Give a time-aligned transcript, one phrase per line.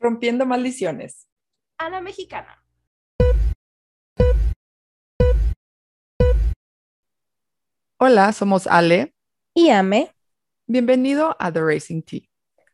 [0.00, 1.26] Rompiendo maldiciones.
[1.76, 2.64] A la mexicana.
[7.98, 9.12] Hola, somos Ale.
[9.54, 10.14] Y Ame.
[10.68, 12.20] Bienvenido a The Racing Tea.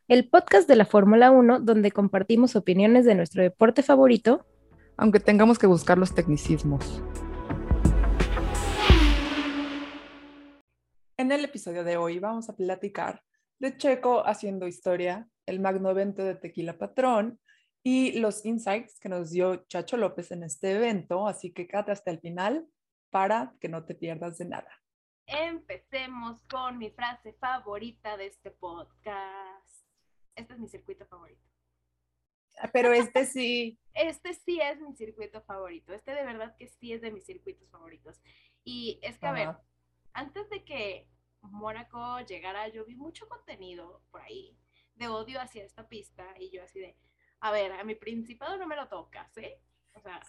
[0.07, 4.45] El podcast de la Fórmula 1 donde compartimos opiniones de nuestro deporte favorito.
[4.95, 7.01] Aunque tengamos que buscar los tecnicismos.
[11.17, 13.23] En el episodio de hoy vamos a platicar
[13.57, 17.39] de Checo haciendo historia, el magno evento de Tequila Patrón
[17.83, 22.11] y los insights que nos dio Chacho López en este evento, así que quédate hasta
[22.11, 22.67] el final
[23.11, 24.69] para que no te pierdas de nada.
[25.27, 29.85] Empecemos con mi frase favorita de este podcast.
[30.35, 31.41] Este es mi circuito favorito.
[32.59, 33.79] Ah, pero este sí.
[33.93, 35.93] Este sí es mi circuito favorito.
[35.93, 38.19] Este de verdad que sí es de mis circuitos favoritos.
[38.63, 39.55] Y es que, a ver,
[40.11, 41.07] antes de que
[41.41, 44.57] Mónaco llegara, yo vi mucho contenido por ahí
[44.95, 46.95] de odio hacia esta pista y yo así de,
[47.41, 49.59] a ver, a mi principado no me lo tocas, ¿eh?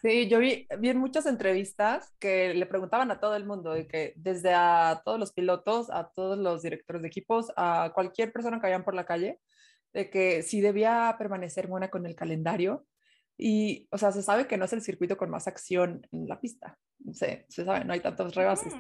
[0.00, 3.86] sí, yo vi, vi en muchas entrevistas que le preguntaban a todo el mundo, de
[3.86, 8.58] que desde a todos los pilotos, a todos los directores de equipos, a cualquier persona
[8.58, 9.41] que vayan por la calle,
[9.92, 12.86] de que si debía permanecer buena con el calendario.
[13.38, 16.40] Y, o sea, se sabe que no es el circuito con más acción en la
[16.40, 16.78] pista.
[17.12, 18.72] Se, se sabe, no hay tantos rebases.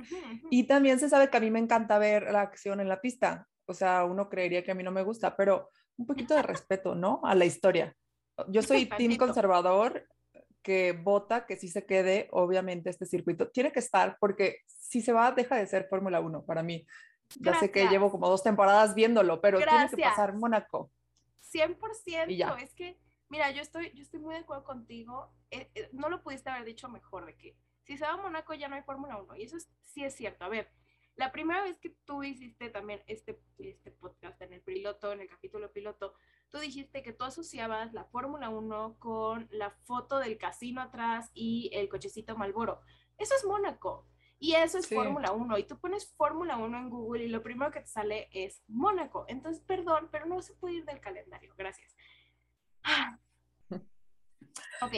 [0.50, 3.46] Y también se sabe que a mí me encanta ver la acción en la pista.
[3.66, 6.94] O sea, uno creería que a mí no me gusta, pero un poquito de respeto,
[6.94, 7.20] ¿no?
[7.24, 7.94] A la historia.
[8.48, 10.06] Yo soy team conservador
[10.62, 13.50] que vota que sí se quede, obviamente, este circuito.
[13.50, 16.86] Tiene que estar porque si se va, deja de ser Fórmula 1 para mí.
[17.40, 20.90] Ya sé que llevo como dos temporadas viéndolo, pero tiene que pasar Mónaco.
[21.52, 22.30] 100%.
[22.30, 25.32] Y Es que, mira, yo estoy, yo estoy muy de acuerdo contigo.
[25.50, 28.54] Eh, eh, no lo pudiste haber dicho mejor de que si se va a Mónaco
[28.54, 29.36] ya no hay Fórmula 1.
[29.36, 30.44] Y eso sí es cierto.
[30.44, 30.70] A ver,
[31.14, 35.28] la primera vez que tú hiciste también este, este podcast en el piloto, en el
[35.28, 36.14] capítulo piloto,
[36.50, 41.70] tú dijiste que tú asociabas la Fórmula 1 con la foto del casino atrás y
[41.72, 42.82] el cochecito Malboro.
[43.18, 44.06] Eso es Mónaco.
[44.38, 45.58] Y eso es Fórmula 1.
[45.58, 49.24] Y tú pones Fórmula 1 en Google y lo primero que te sale es Mónaco.
[49.28, 51.54] Entonces, perdón, pero no se puede ir del calendario.
[51.56, 51.96] Gracias.
[54.82, 54.92] Ok.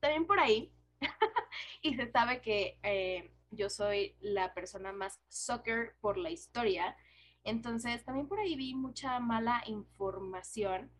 [0.00, 0.72] También por ahí.
[1.82, 6.96] y se sabe que eh, yo soy la persona más soccer por la historia.
[7.44, 10.90] Entonces, también por ahí vi mucha mala información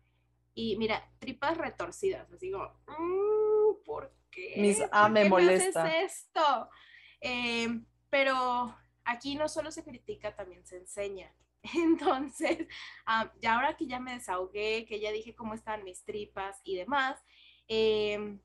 [0.53, 4.55] y mira, tripas retorcidas, así como, mm, ¿por qué?
[4.57, 5.87] Mis A me molesta.
[6.01, 6.69] esto?
[7.21, 7.67] Eh,
[8.09, 11.33] pero aquí no solo se critica, también se enseña.
[11.75, 12.67] Entonces,
[13.05, 16.75] ah, ya ahora que ya me desahogué, que ya dije cómo están mis tripas y
[16.75, 17.21] demás,
[17.67, 18.39] eh,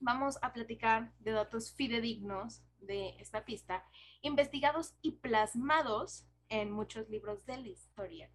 [0.00, 3.84] vamos a platicar de datos fidedignos de esta pista,
[4.22, 8.30] investigados y plasmados en muchos libros de la historia.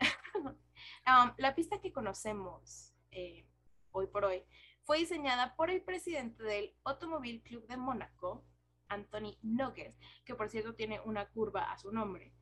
[1.06, 3.46] Um, la pista que conocemos eh,
[3.92, 4.44] hoy por hoy
[4.84, 8.44] fue diseñada por el presidente del Automóvil Club de Mónaco,
[8.88, 12.32] Anthony Nogues, que por cierto tiene una curva a su nombre.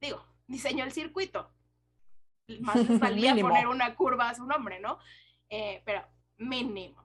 [0.00, 1.50] Digo, diseñó el circuito.
[2.60, 4.98] Más le salía poner una curva a su nombre, ¿no?
[5.48, 6.06] Eh, pero
[6.36, 7.04] mínimo.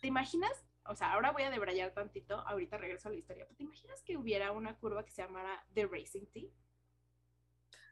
[0.00, 3.46] ¿Te imaginas o sea, ahora voy a debrayar tantito, ahorita regreso a la historia.
[3.56, 6.48] ¿Te imaginas que hubiera una curva que se llamara The Racing Tea?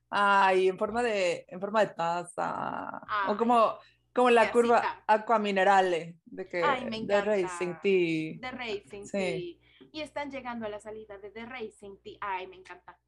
[0.08, 3.02] Ay, en forma de, en forma de taza.
[3.28, 3.76] o como,
[4.14, 8.38] como la curva Aqua Minerale de que Ay, me The Racing Tea.
[8.40, 9.58] The Racing Tea.
[9.92, 12.16] Y están llegando a la salida de The Racing Tea.
[12.20, 12.98] Ay, me encanta.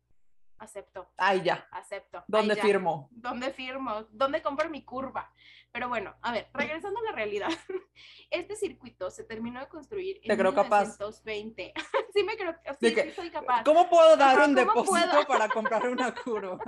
[0.59, 1.09] Acepto.
[1.17, 1.69] Ay, ya.
[1.71, 2.25] Acepto.
[2.27, 3.09] ¿Dónde firmo?
[3.13, 4.07] ¿Dónde firmo?
[4.11, 5.33] ¿Dónde compro mi curva?
[5.71, 7.49] Pero bueno, a ver, regresando a la realidad.
[8.31, 11.73] Este circuito se terminó de construir en 1920.
[12.15, 13.65] sí me creo, sí, sí soy capaz.
[13.65, 16.59] ¿Cómo puedo dar un depósito para comprar una curva?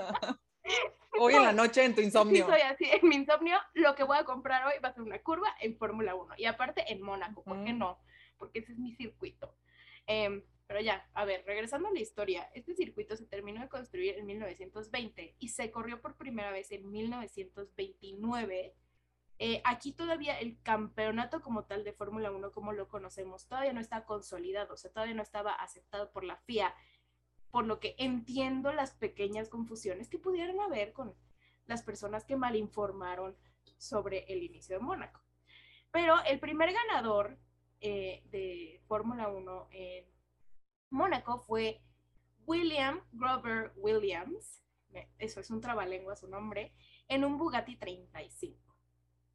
[1.19, 2.47] Hoy en la noche en tu insomnio.
[2.47, 2.84] Sí, soy así.
[2.91, 5.77] En mi insomnio, lo que voy a comprar hoy va a ser una curva en
[5.77, 6.34] Fórmula 1.
[6.39, 7.43] Y aparte en Mónaco.
[7.45, 8.00] ¿Por qué no?
[8.39, 9.55] Porque ese es mi circuito.
[10.06, 14.14] Eh, pero ya, a ver, regresando a la historia, este circuito se terminó de construir
[14.16, 18.76] en 1920 y se corrió por primera vez en 1929.
[19.40, 23.81] Eh, aquí todavía el campeonato como tal de Fórmula 1, como lo conocemos, todavía no
[23.81, 26.73] está consolidado, o sea, todavía no estaba aceptado por la FIA,
[27.50, 31.16] por lo que entiendo las pequeñas confusiones que pudieran haber con
[31.66, 33.37] las personas que malinformaron
[33.76, 35.20] sobre el inicio de Mónaco.
[35.90, 37.40] Pero el primer ganador
[37.81, 40.10] eh, de Fórmula 1 en
[40.90, 41.82] Mónaco fue
[42.46, 44.62] William Grover Williams,
[45.19, 46.75] eso es un trabalengua su nombre,
[47.08, 48.58] en un Bugatti 35.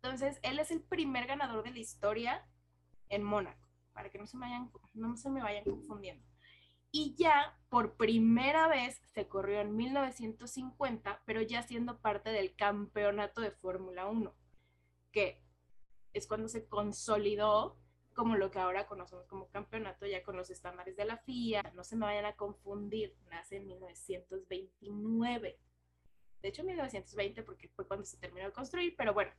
[0.02, 2.48] Entonces, él es el primer ganador de la historia
[3.10, 4.72] en Mónaco, para que no se me vayan,
[5.42, 6.26] vayan confundiendo.
[6.92, 13.42] Y ya por primera vez se corrió en 1950, pero ya siendo parte del campeonato
[13.42, 14.34] de Fórmula 1.
[15.12, 15.42] que
[16.14, 17.78] es cuando se consolidó
[18.16, 21.62] como lo que ahora conocemos como campeonato, ya con los estándares de la FIA.
[21.76, 25.60] No se me vayan a confundir, nace en 1929.
[26.42, 29.32] De hecho, 1920 porque fue cuando se terminó de construir, pero bueno,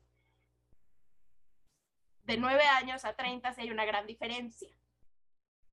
[2.25, 4.77] de 9 años a 30 sí hay una gran diferencia.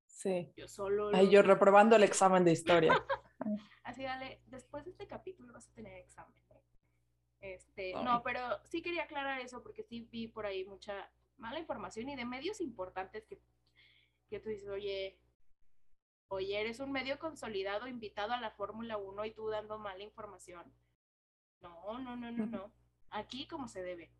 [0.06, 0.50] Sí.
[0.56, 1.10] Yo solo...
[1.12, 2.94] Ay, yo reprobando el examen de historia.
[3.82, 6.34] Así, dale, después de este capítulo vas a tener examen.
[6.50, 6.62] ¿eh?
[7.40, 12.08] Este, no, pero sí quería aclarar eso porque sí vi por ahí mucha mala información
[12.08, 13.40] y de medios importantes que,
[14.28, 15.18] que tú dices, oye,
[16.28, 20.72] oye, eres un medio consolidado invitado a la Fórmula 1 y tú dando mala información.
[21.60, 22.72] No, no, no, no, no.
[23.10, 24.12] Aquí como se debe.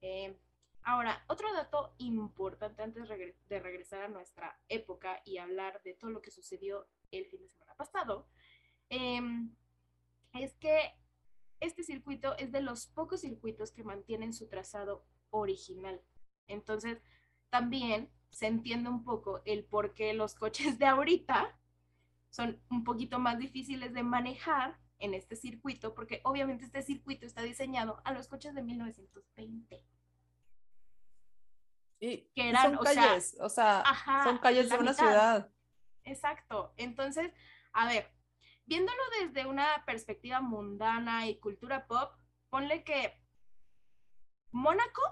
[0.00, 0.38] Eh,
[0.82, 6.22] ahora, otro dato importante antes de regresar a nuestra época y hablar de todo lo
[6.22, 8.28] que sucedió el fin de semana pasado,
[8.90, 9.54] em,
[10.34, 10.94] es que
[11.60, 16.02] este circuito es de los pocos circuitos que mantienen su trazado original.
[16.46, 17.02] Entonces,
[17.50, 21.58] también se entiende un poco el por qué los coches de ahorita
[22.30, 27.42] son un poquito más difíciles de manejar en este circuito, porque obviamente este circuito está
[27.42, 29.84] diseñado a los coches de 1920.
[32.00, 33.84] Y que eran, son calles, o sea,
[34.24, 35.50] son calles de una ciudad.
[36.02, 36.74] Exacto.
[36.76, 37.32] Entonces,
[37.72, 38.12] a ver,
[38.66, 42.12] viéndolo desde una perspectiva mundana y cultura pop,
[42.50, 43.20] ponle que
[44.50, 45.02] Mónaco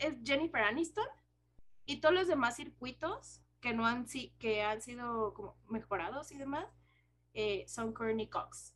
[0.00, 1.06] es Jennifer Aniston
[1.86, 4.06] y todos los demás circuitos que no han,
[4.38, 6.66] que han sido como mejorados y demás
[7.34, 8.74] eh, son Courtney Cox.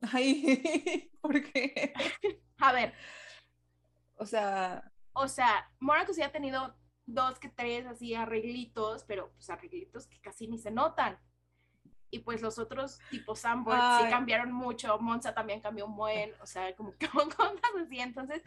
[0.00, 1.92] Ay, ¿por qué?
[2.58, 2.94] A ver.
[4.16, 4.90] O sea.
[5.12, 6.74] O sea, Mónaco sí ha tenido
[7.06, 11.18] dos que tres así arreglitos, pero pues arreglitos que casi ni se notan.
[12.10, 14.98] Y pues los otros, tipo Sambor, sí cambiaron mucho.
[14.98, 18.00] Monza también cambió un buen, o sea, como que cosas así.
[18.00, 18.42] Entonces,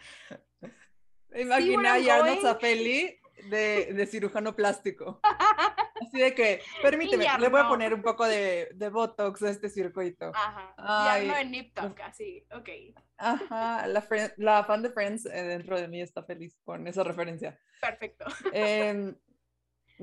[1.35, 5.19] Imagina a Arnold Zafeli de, de, cirujano plástico.
[6.01, 9.69] Así de que, permíteme, le voy a poner un poco de, de Botox a este
[9.69, 10.31] circuito.
[10.33, 10.73] Ajá.
[10.77, 12.69] Ay, no en Nip así, ok.
[13.17, 14.05] Ajá, la,
[14.37, 17.57] la, fan de Friends eh, dentro de mí está feliz con esa referencia.
[17.79, 18.25] Perfecto.
[18.51, 19.15] Em,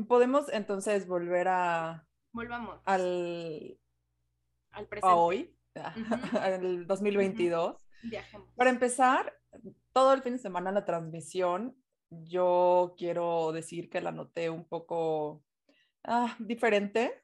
[0.08, 2.06] Podemos entonces volver a...
[2.32, 2.80] Volvamos.
[2.86, 3.78] Al...
[4.70, 5.12] Al presente.
[5.12, 5.54] A hoy,
[6.40, 7.76] al 2022.
[8.04, 8.48] Viajemos.
[8.56, 9.38] Para empezar,
[9.92, 11.76] todo el fin de semana la transmisión,
[12.10, 15.44] yo quiero decir que la noté un poco
[16.04, 17.22] ah, diferente.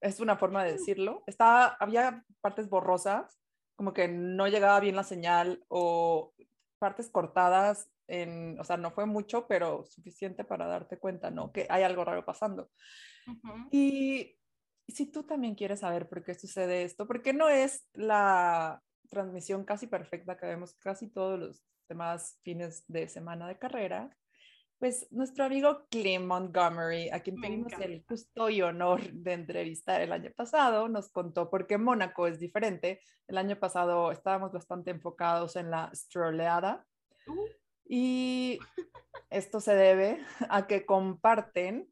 [0.00, 1.22] Es una forma de decirlo.
[1.26, 3.40] Estaba, había partes borrosas,
[3.76, 6.34] como que no llegaba bien la señal o
[6.78, 11.52] partes cortadas, en, o sea, no fue mucho, pero suficiente para darte cuenta, ¿no?
[11.52, 12.70] Que hay algo raro pasando.
[13.70, 14.36] Y
[14.88, 19.86] si tú también quieres saber por qué sucede esto, porque no es la transmisión casi
[19.86, 24.16] perfecta que vemos casi todos los demás fines de semana de carrera,
[24.78, 30.12] pues nuestro amigo Clem Montgomery, a quien tuvimos el gusto y honor de entrevistar el
[30.12, 33.00] año pasado, nos contó por qué Mónaco es diferente.
[33.26, 36.86] El año pasado estábamos bastante enfocados en la stroleada
[37.26, 37.46] uh.
[37.86, 38.58] y
[39.30, 40.18] esto se debe
[40.48, 41.88] a que comparten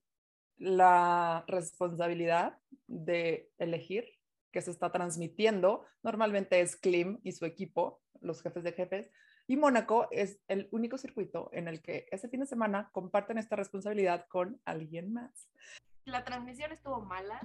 [0.59, 4.05] la responsabilidad de elegir
[4.52, 5.84] que se está transmitiendo.
[6.02, 9.10] Normalmente es Klim y su equipo, los jefes de jefes,
[9.46, 13.56] y Mónaco es el único circuito en el que ese fin de semana comparten esta
[13.56, 15.49] responsabilidad con alguien más.
[16.04, 17.40] La transmisión estuvo mala,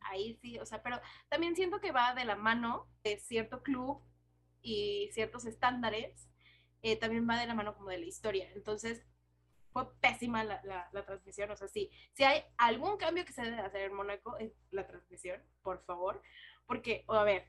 [0.00, 4.02] ahí sí, o sea, pero también siento que va de la mano de cierto club
[4.62, 6.28] y ciertos estándares,
[6.82, 8.50] eh, también va de la mano como de la historia.
[8.54, 9.04] Entonces,
[9.72, 10.60] fue pésima la,
[10.92, 11.50] la, transmisión.
[11.50, 14.86] O sea, sí, si hay algún cambio que se debe hacer en Mónaco, es la
[14.86, 16.22] transmisión, por favor.
[16.70, 17.48] Porque, a ver,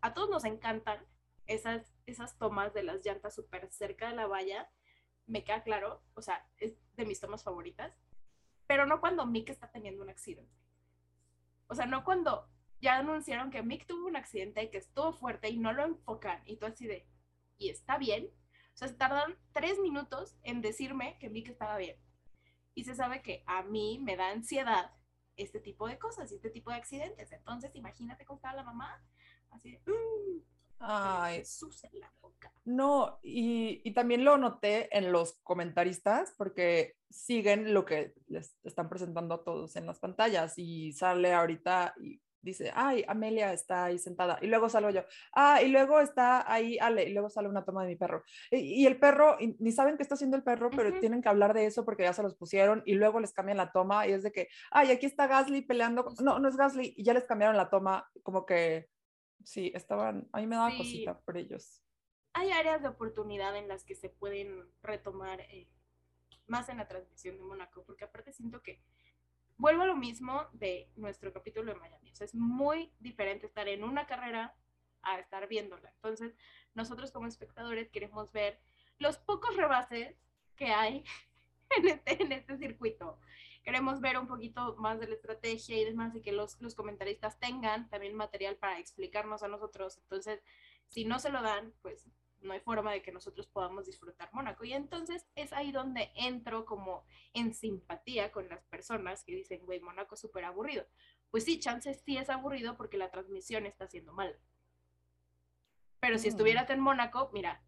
[0.00, 1.06] a todos nos encantan
[1.44, 4.70] esas, esas tomas de las llantas súper cerca de la valla.
[5.26, 7.94] Me queda claro, o sea, es de mis tomas favoritas.
[8.66, 10.56] Pero no cuando Mick está teniendo un accidente.
[11.66, 12.48] O sea, no cuando
[12.80, 16.42] ya anunciaron que Mick tuvo un accidente y que estuvo fuerte y no lo enfocan.
[16.46, 17.06] Y tú así de,
[17.58, 18.30] ¿y está bien?
[18.72, 21.98] O sea, se tardaron tres minutos en decirme que Mick estaba bien.
[22.72, 24.92] Y se sabe que a mí me da ansiedad
[25.36, 27.32] este tipo de cosas y este tipo de accidentes.
[27.32, 29.02] Entonces, imagínate cómo estaba la mamá.
[29.50, 30.42] Así de, mm".
[30.84, 31.44] Ay,
[31.92, 32.52] la boca.
[32.64, 38.88] No, y, y, también lo noté en los comentaristas porque siguen lo que les están
[38.88, 43.98] presentando a todos en las pantallas y sale ahorita y dice, ay, Amelia está ahí
[43.98, 44.38] sentada.
[44.42, 47.82] Y luego salgo yo, ah, y luego está ahí Ale, y luego sale una toma
[47.82, 48.24] de mi perro.
[48.50, 51.66] Y, el perro, ni saben qué está haciendo el perro, pero tienen que hablar de
[51.66, 54.32] eso porque ya se los pusieron y luego les cambian la toma y es de
[54.32, 56.12] que, ay, aquí está Gasly peleando.
[56.20, 58.88] No, no es Gasly, y ya les cambiaron la toma, como que
[59.44, 61.82] sí, estaban, a mí me daba cosita por ellos.
[62.34, 65.68] hay áreas de oportunidad en las que se pueden retomar eh,
[66.46, 68.82] más en la transmisión de Mónaco, porque aparte siento que
[69.62, 72.10] vuelvo a lo mismo de nuestro capítulo de Miami.
[72.10, 74.56] O sea, es muy diferente estar en una carrera
[75.02, 75.88] a estar viéndola.
[75.94, 76.34] Entonces,
[76.74, 78.58] nosotros como espectadores queremos ver
[78.98, 80.16] los pocos rebases
[80.56, 81.04] que hay
[81.78, 83.20] en este, en este circuito.
[83.62, 87.38] Queremos ver un poquito más de la estrategia y demás, y que los, los comentaristas
[87.38, 89.96] tengan también material para explicarnos a nosotros.
[89.98, 90.42] Entonces,
[90.88, 92.04] si no se lo dan, pues
[92.44, 94.64] no hay forma de que nosotros podamos disfrutar Mónaco.
[94.64, 99.80] Y entonces es ahí donde entro como en simpatía con las personas que dicen, güey,
[99.80, 100.86] Mónaco es súper aburrido.
[101.30, 104.38] Pues sí, chances sí es aburrido porque la transmisión está haciendo mal.
[106.00, 106.30] Pero si mm.
[106.30, 107.62] estuvieras en Mónaco, mira,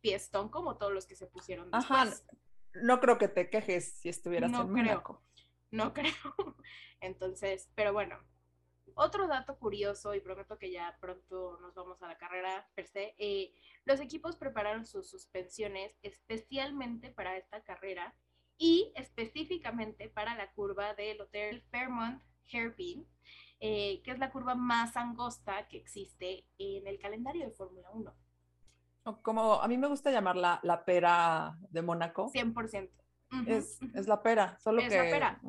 [0.00, 2.00] fiestón como todos los que se pusieron después.
[2.00, 2.38] Ajá,
[2.74, 5.22] no creo que te quejes si estuvieras en Mónaco.
[5.70, 6.12] No creo.
[7.00, 8.18] Entonces, pero bueno,
[8.94, 13.14] otro dato curioso, y prometo que ya pronto nos vamos a la carrera per se,
[13.18, 18.14] eh, los equipos prepararon sus suspensiones especialmente para esta carrera
[18.58, 22.22] y específicamente para la curva del Hotel Fairmont
[22.52, 23.06] Hairpin,
[23.60, 28.14] eh, que es la curva más angosta que existe en el calendario de Fórmula 1.
[29.22, 32.30] Como a mí me gusta llamarla la pera de Mónaco.
[32.32, 32.90] 100%.
[33.46, 35.40] es, es, la pera, solo es que la pera.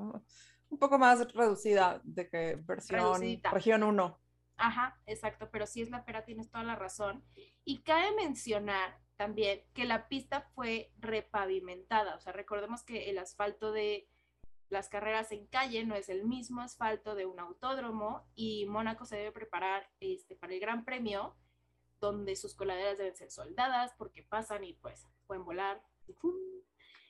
[0.73, 4.19] Un poco más reducida de que versión región 1.
[4.57, 7.23] Ajá, exacto, pero sí es la pera, tienes toda la razón.
[7.63, 13.71] Y cabe mencionar también que la pista fue repavimentada, o sea, recordemos que el asfalto
[13.71, 14.09] de
[14.69, 19.17] las carreras en calle no es el mismo asfalto de un autódromo y Mónaco se
[19.17, 21.35] debe preparar este, para el Gran Premio,
[21.99, 25.83] donde sus coladeras deben ser soldadas porque pasan y pues pueden volar.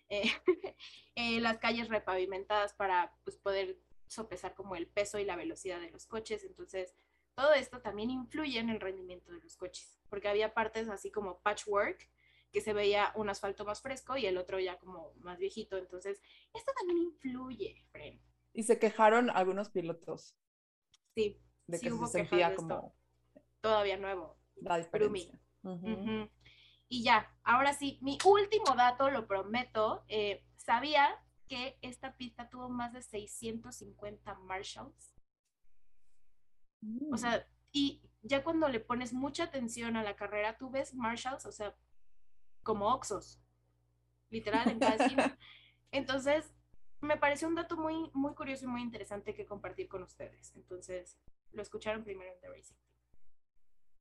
[0.09, 0.23] Eh,
[1.15, 5.91] eh, las calles repavimentadas para pues, poder sopesar como el peso y la velocidad de
[5.91, 6.43] los coches.
[6.43, 6.95] Entonces,
[7.35, 11.41] todo esto también influye en el rendimiento de los coches, porque había partes así como
[11.41, 12.09] patchwork,
[12.51, 15.77] que se veía un asfalto más fresco y el otro ya como más viejito.
[15.77, 16.21] Entonces,
[16.53, 18.21] esto también influye, Fren.
[18.53, 20.35] Y se quejaron algunos pilotos.
[21.15, 22.95] Sí, de que se sentía como
[23.61, 24.37] todavía nuevo.
[24.55, 25.39] La diferencia.
[26.93, 32.69] Y ya, ahora sí, mi último dato, lo prometo, eh, sabía que esta pista tuvo
[32.69, 35.15] más de 650 Marshalls.
[37.11, 37.43] O sea, mm.
[37.71, 41.75] y ya cuando le pones mucha atención a la carrera, tú ves Marshalls, o sea,
[42.61, 43.41] como Oxos,
[44.29, 45.39] literal, en cada esquina.
[45.91, 46.53] Entonces,
[47.01, 50.55] me pareció un dato muy, muy curioso y muy interesante que compartir con ustedes.
[50.55, 51.17] Entonces,
[51.53, 52.75] lo escucharon primero en The Racing.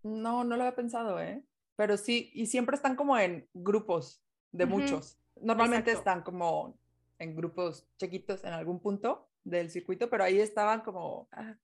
[0.03, 1.43] No, no lo había pensado, ¿eh?
[1.83, 4.23] Pero sí, y siempre están como en grupos
[4.53, 5.19] de muchos.
[5.41, 6.79] Normalmente están como
[7.19, 11.29] en grupos chiquitos en algún punto del circuito, pero ahí estaban como...
[11.33, 11.57] Ah.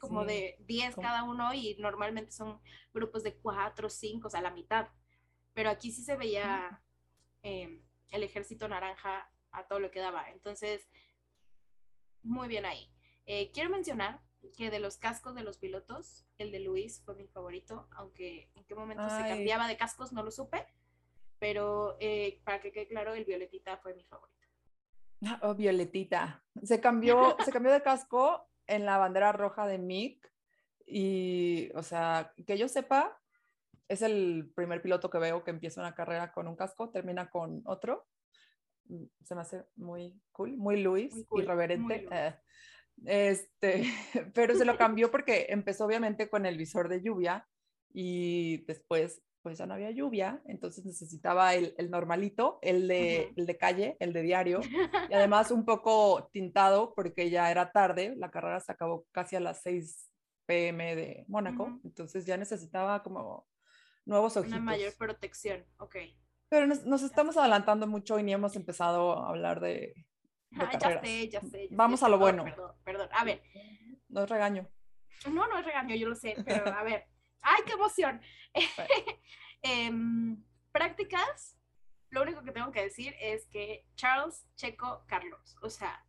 [0.00, 2.58] como de 10 cada uno y normalmente son
[2.92, 4.88] grupos de 4, 5, o sea, la mitad
[5.54, 6.82] pero aquí sí se veía
[7.42, 10.28] em, el ejército naranja a todo lo que daba.
[10.30, 10.88] Entonces,
[12.24, 12.92] muy bien ahí.
[13.26, 17.26] Eh, quiero mencionar que de los cascos de los pilotos, el de Luis fue mi
[17.26, 20.66] favorito, aunque en qué momento se cambiaba de cascos no lo supe,
[21.38, 24.36] pero eh, para que quede claro, el violetita fue mi favorito.
[25.42, 26.44] Oh, violetita.
[26.62, 30.32] Se cambió, se cambió de casco en la bandera roja de Mick
[30.86, 33.20] y, o sea, que yo sepa,
[33.88, 37.62] es el primer piloto que veo que empieza una carrera con un casco, termina con
[37.64, 38.06] otro.
[38.84, 42.06] Mm, se me hace muy cool, muy Luis, irreverente.
[42.10, 42.34] Eh,
[43.06, 43.84] este,
[44.34, 47.46] pero se lo cambió porque empezó obviamente con el visor de lluvia
[47.92, 53.46] y después pues ya no había lluvia, entonces necesitaba el, el normalito, el de, el
[53.46, 54.60] de calle, el de diario,
[55.08, 59.40] y además un poco tintado porque ya era tarde, la carrera se acabó casi a
[59.40, 60.10] las 6
[60.44, 63.46] pm de Mónaco, entonces ya necesitaba como
[64.04, 64.58] nuevos ojitos.
[64.58, 65.96] Una mayor protección, ok.
[66.48, 69.94] Pero nos, estamos adelantando mucho y ni hemos empezado a hablar de,
[70.56, 71.68] ah, ya sé, ya sé.
[71.70, 72.44] Vamos a lo bueno.
[72.44, 73.08] Perdón, perdón.
[73.12, 73.42] A ver.
[74.08, 74.68] No es regaño.
[75.26, 77.06] No, no es regaño, yo lo sé, pero a ver.
[77.42, 78.20] ¡Ay, qué emoción!
[79.60, 81.58] Em, prácticas,
[82.10, 86.06] lo único que tengo que decir es que Charles, Checo, Carlos, o sea,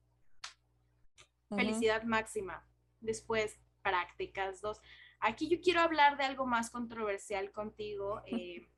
[1.50, 2.64] felicidad máxima.
[3.00, 4.80] Después, prácticas, dos.
[5.20, 8.22] Aquí yo quiero hablar de algo más controversial contigo.
[8.32, 8.70] Eh,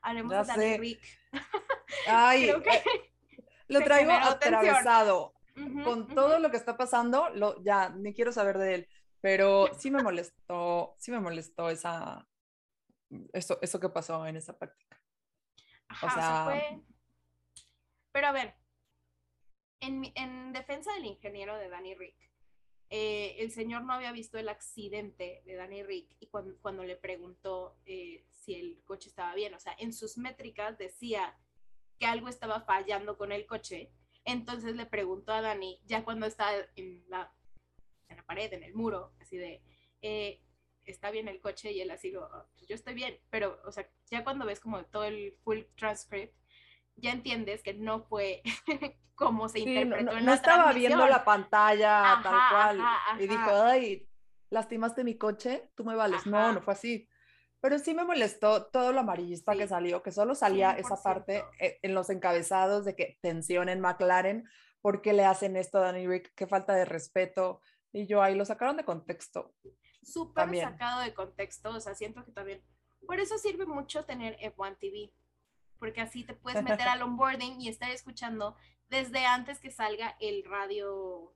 [0.00, 1.02] hablemos de Danny Rick.
[2.06, 3.12] Ay, eh,
[3.68, 5.32] lo traigo atravesado.
[5.84, 8.88] Con todo lo que está pasando, lo, ya ni quiero saber de él,
[9.22, 12.28] pero sí me molestó, sí me molestó esa,
[13.32, 15.02] eso, eso que pasó en esa práctica.
[16.02, 16.82] o sea, fue...
[18.12, 18.54] Pero a ver,
[19.80, 22.16] en, en defensa del ingeniero de Danny Rick,
[22.88, 26.96] eh, el señor no había visto el accidente de Danny Rick y cuando, cuando le
[26.96, 31.36] preguntó eh, si el coche estaba bien, o sea, en sus métricas decía
[31.98, 33.90] que algo estaba fallando con el coche,
[34.24, 37.32] entonces le preguntó a Danny, ya cuando está en la,
[38.08, 39.62] en la pared, en el muro, así de,
[40.02, 40.42] eh,
[40.84, 43.72] está bien el coche y él así, lo, oh, pues yo estoy bien, pero, o
[43.72, 46.34] sea, ya cuando ves como todo el full transcript,
[46.96, 48.42] ya entiendes que no fue
[49.14, 53.22] como se interpretó no, en no la estaba viendo la pantalla Ajá, tal cual ajá,
[53.22, 53.70] y dijo, ajá.
[53.70, 54.08] ay,
[54.50, 56.26] lastimaste mi coche, tú me vales.
[56.26, 56.52] No, Ajá.
[56.52, 57.08] no fue así.
[57.60, 59.58] Pero sí me molestó todo lo amarillista Sí.
[59.58, 61.02] que salió, que solo salía esa 100%.
[61.02, 64.48] parte eh, en los encabezados de que tensión en McLaren,
[64.80, 66.32] ¿por qué le hacen esto a Danny Rick?
[66.34, 67.60] Qué falta de respeto.
[67.92, 69.54] Y yo ahí lo sacaron de contexto.
[70.02, 72.62] súper sacado de contexto, o sea, siento que también,
[73.06, 75.12] por eso sirve mucho tener F1 TV,
[75.78, 78.54] porque así te puedes meter al onboarding y estar escuchando
[78.88, 81.34] desde antes que salga el radio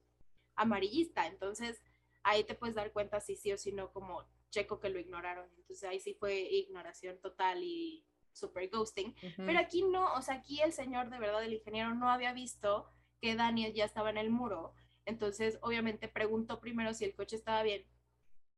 [0.54, 1.82] amarillista, entonces
[2.22, 5.48] ahí te puedes dar cuenta si sí o si no, como checo que lo ignoraron,
[5.56, 9.46] entonces ahí sí fue ignoración total y super ghosting, Ujú.
[9.46, 12.90] pero aquí no, o sea, aquí el señor de verdad, el ingeniero, no había visto
[13.20, 14.74] que Daniel ya estaba en el muro.
[15.04, 17.86] Entonces, obviamente, preguntó primero si el coche estaba bien.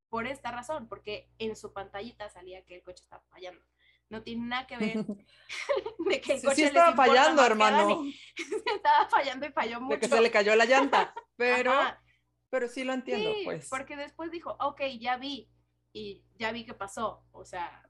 [0.09, 3.65] Por esta razón, porque en su pantallita salía que el coche estaba fallando.
[4.11, 4.97] No tiene nada que ver
[6.07, 8.05] de que el Sí, coche sí estaba fallando, hermano.
[8.67, 9.95] Estaba fallando y falló mucho.
[9.95, 11.15] De que se le cayó la llanta.
[11.37, 12.03] Pero, Ajá,
[12.51, 13.69] pero sí lo entiendo, sí, pues.
[13.71, 15.49] porque después dijo, ok, ya vi.
[15.93, 17.25] Y ya vi qué pasó.
[17.33, 17.89] O sea,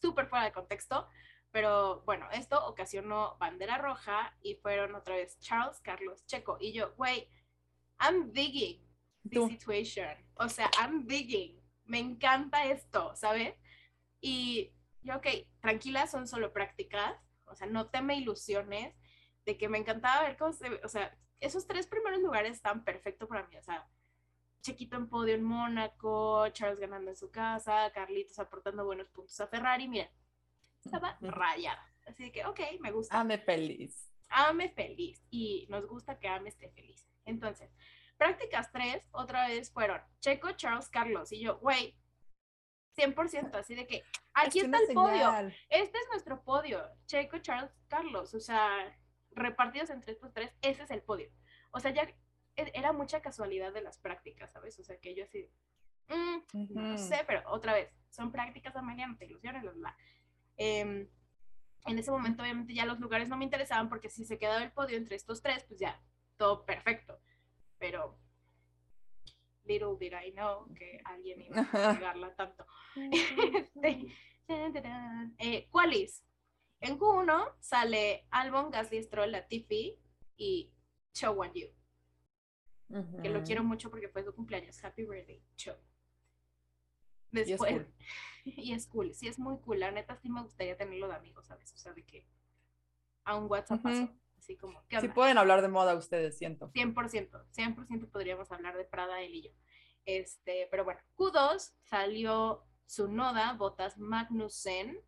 [0.00, 1.08] súper fuera de contexto,
[1.50, 6.94] pero bueno, esto ocasionó bandera roja y fueron otra vez Charles, Carlos, Checo y yo,
[6.96, 7.28] güey,
[8.00, 8.86] I'm digging
[9.28, 13.54] the situation, o sea, I'm digging, me encanta esto, ¿sabes?
[14.20, 14.72] Y
[15.02, 15.26] yo, ok,
[15.60, 18.94] tranquila, son solo prácticas, o sea, no te me ilusiones
[19.44, 23.28] de que me encantaba ver cómo se, o sea, esos tres primeros lugares están perfectos
[23.28, 23.88] para mí, o sea,
[24.60, 29.46] Chequito en podio en Mónaco, Charles ganando en su casa, Carlitos aportando buenos puntos a
[29.46, 30.10] Ferrari, mira,
[30.84, 31.84] estaba rayada.
[32.06, 33.18] Así que, ok, me gusta.
[33.18, 34.10] Ame feliz.
[34.30, 37.06] Ame feliz y nos gusta que Ame esté feliz.
[37.24, 37.70] Entonces,
[38.16, 41.96] prácticas 3 otra vez fueron Checo, Charles, Carlos y yo, güey,
[42.96, 44.02] 100%, así de que
[44.34, 45.32] aquí Es está el podio.
[45.68, 46.82] Este es nuestro podio.
[47.06, 48.34] Checo, Charles, Carlos.
[48.34, 48.98] O sea,
[49.30, 51.30] repartidos en 3 por 3, ese es el podio.
[51.70, 52.12] O sea, ya
[52.74, 54.78] era mucha casualidad de las prácticas, ¿sabes?
[54.78, 55.50] O sea, que yo así,
[56.08, 59.96] mm, no lo sé, pero otra vez, son prácticas a mañana, te ilusiones, bla, bla.
[60.56, 61.08] Em,
[61.86, 64.72] en ese momento, obviamente, ya los lugares no me interesaban porque si se quedaba el
[64.72, 66.02] podio entre estos tres, pues ya,
[66.36, 67.20] todo perfecto.
[67.78, 68.18] Pero,
[69.64, 71.64] little did I know que alguien iba a
[71.98, 72.66] pegarla tanto.
[72.96, 74.06] Este.
[75.38, 76.24] Eh, ¿Cuáles?
[76.80, 79.98] En Q1 sale Albon, Gasly, Stroll, Latifi
[80.36, 80.72] y
[81.12, 81.34] Cho
[83.22, 84.82] Que lo quiero mucho porque fue su cumpleaños.
[84.82, 85.42] Happy birthday.
[87.32, 87.94] Y es Después, cool.
[88.44, 89.80] y es cool, sí es muy cool.
[89.80, 91.72] La neta sí me gustaría tenerlo de amigos, ¿sabes?
[91.72, 92.26] O sea, de que
[93.24, 94.18] a un WhatsApp Ujú.
[94.38, 96.72] así como, ¿qué Sí pueden hablar de moda ustedes, siento.
[96.72, 99.50] 100%, 100% podríamos hablar de Prada, él y yo.
[100.06, 104.98] Este, pero bueno, Q2 salió Tsunoda, Botas Magnussen,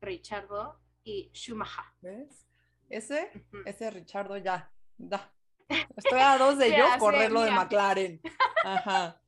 [0.00, 1.84] Richardo y Schumacher.
[2.00, 2.46] ¿Ves?
[2.88, 3.58] Ese, Ujú.
[3.66, 5.35] ese Richardo ya, da.
[5.68, 7.62] Estoy a dos de yo así, correrlo de mira.
[7.64, 8.20] McLaren.
[8.64, 9.20] Ajá.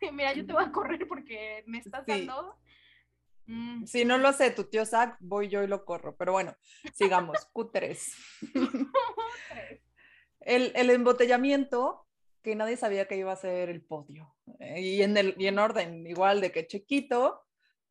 [0.12, 2.26] Mira, yo te voy a correr porque me estás Sí.
[2.26, 2.56] dando.
[3.46, 6.16] Mm, Si no lo sé, tu tío Zach, voy yo y lo corro.
[6.16, 6.54] Pero bueno,
[6.94, 7.48] sigamos.
[7.52, 7.98] Q3.
[10.40, 12.06] El, el embotellamiento,
[12.42, 14.34] que nadie sabía que iba a ser el podio.
[14.60, 17.42] Eh, y, en el, y en orden, igual de que Chiquito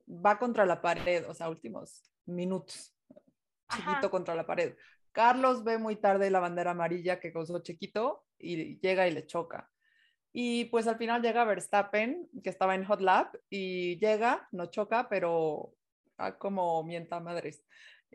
[0.07, 2.95] va contra la pared, o sea, últimos minutos.
[3.71, 4.09] Chiquito Ajá.
[4.09, 4.75] contra la pared.
[5.15, 9.71] Carlos ve muy tarde la bandera amarilla que causó Chiquito y llega y le choca.
[10.33, 15.07] Y pues al final llega Verstappen, que estaba en Hot Lap, y llega, no choca,
[15.07, 15.73] pero
[16.17, 17.63] ah, como mienta madres.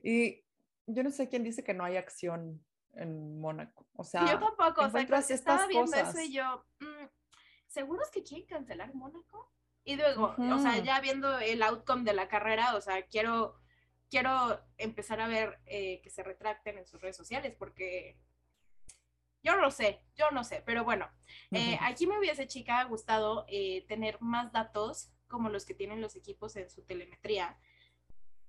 [0.02, 0.44] Y
[0.86, 3.86] yo no sé quién dice que no hay acción en Mónaco.
[3.94, 6.14] O sea, yo tampoco, o sea, cuando estaba estas viendo cosas.
[6.14, 7.06] eso y yo, mm,
[7.66, 9.50] ¿seguros que quieren cancelar Mónaco?
[9.84, 13.59] Y luego, o sea, ya viendo el outcome de la carrera, o sea, quiero,
[14.10, 18.18] quiero empezar a ver eh, que se retracten en sus redes sociales porque
[19.42, 21.08] yo no sé, yo no sé, pero bueno,
[21.52, 21.84] eh, Ujú.
[21.84, 26.56] aquí me hubiese chica gustado eh, tener más datos como los que tienen los equipos
[26.56, 27.58] en su telemetría,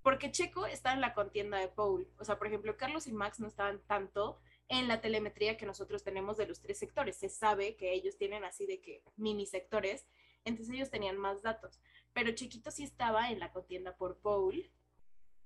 [0.02, 3.40] porque Checo está en la contienda de Paul, o sea, por ejemplo, Carlos y Max
[3.40, 7.78] no estaban tanto en la telemetría que nosotros tenemos de los tres sectores, se sabe
[7.78, 10.08] que ellos tienen así de que mini sectores,
[10.44, 11.80] entonces ellos tenían más datos,
[12.14, 14.70] pero Chiquito sí estaba en la contienda por Paul,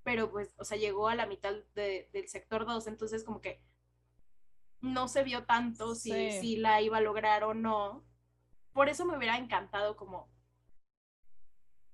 [0.06, 3.60] pero pues, o sea, llegó a la mitad de- del sector 2, entonces como que
[4.80, 6.40] no se vio tanto si, Sí.
[6.40, 8.06] si la iba a lograr o no.
[8.72, 10.30] Por eso me hubiera encantado como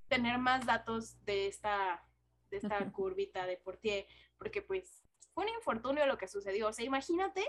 [0.10, 2.06] tener más datos de esta,
[2.50, 4.06] de esta curvita de Portier,
[4.38, 6.67] porque pues fue un infortunio lo que sucedió.
[6.67, 7.45] O sea, imagínate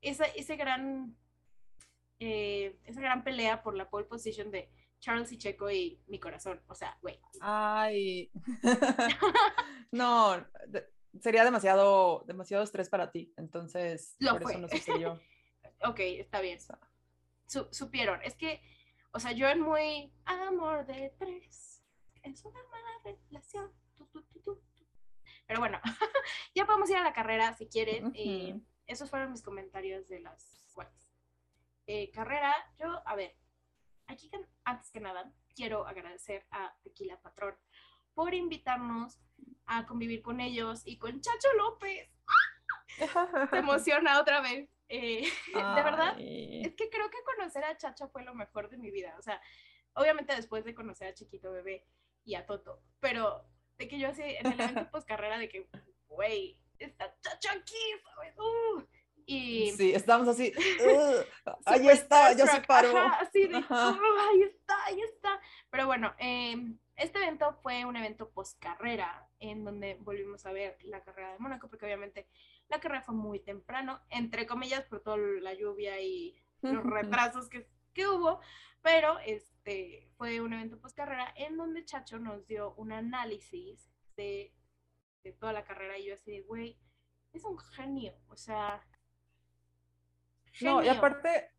[0.00, 1.16] esa, ese gran,
[2.20, 6.60] eh, esa gran pelea por la pole position de Charles y Checo y mi corazón.
[6.68, 7.20] O sea, güey.
[7.40, 8.30] Ay.
[9.92, 10.86] no, de-
[11.20, 13.32] sería demasiado, demasiado estrés para ti.
[13.36, 14.52] Entonces, Lo por fue.
[14.52, 15.20] eso no sucedió.
[15.84, 16.58] Ok, está bien.
[17.46, 18.20] Su- supieron.
[18.24, 18.60] Es que,
[19.12, 21.84] o sea, yo en muy amor de tres.
[22.24, 23.72] Es una mala relación.
[23.96, 24.84] tu, tu, tu, tu, tu.
[25.46, 25.80] Pero bueno,
[26.54, 28.10] ya podemos ir a la carrera si quieren.
[28.16, 28.64] eh, Ujú.
[28.86, 31.14] esos fueron mis comentarios de las cuales.
[31.86, 33.36] Eh, carrera, yo, a ver,
[34.08, 34.30] aquí
[34.64, 37.56] antes que nada, quiero agradecer a Tequila Patrón
[38.14, 39.20] por invitarnos
[39.66, 42.10] a convivir con ellos y con Chacho López.
[43.50, 44.68] Se emociona otra vez.
[44.88, 45.22] Eh,
[45.54, 49.14] de verdad, es que creo que conocer a Chacha fue lo mejor de mi vida.
[49.18, 49.40] O sea,
[49.94, 51.86] obviamente después de conocer a Chiquito Bebé
[52.24, 53.44] y a Toto, pero
[53.76, 55.68] de que yo así en el evento post carrera de que,
[56.08, 57.76] güey, está Chacha aquí,
[58.14, 58.34] ¿sabes?
[58.38, 58.82] Uh,
[59.30, 60.52] y Sí, estamos así.
[60.80, 62.96] "Ugh, ahí está, ya se paró.
[62.96, 63.90] ajá, así de, Ajá.
[63.90, 65.38] "Oh, ahí está, ahí está.
[65.70, 66.56] Pero bueno, eh,
[66.96, 71.38] este evento fue un evento post carrera en donde volvimos a ver la carrera de
[71.40, 72.26] Mónaco, porque obviamente
[72.68, 77.68] la carrera fue muy temprano, entre comillas, por toda la lluvia y los retrasos que,
[77.92, 78.40] que hubo,
[78.80, 84.54] pero este fue un evento post carrera en donde Chacho nos dio un análisis de,
[85.22, 86.78] de toda la carrera y yo así de, güey,
[87.34, 88.82] es un genio, o sea...
[90.60, 91.50] No, y aparte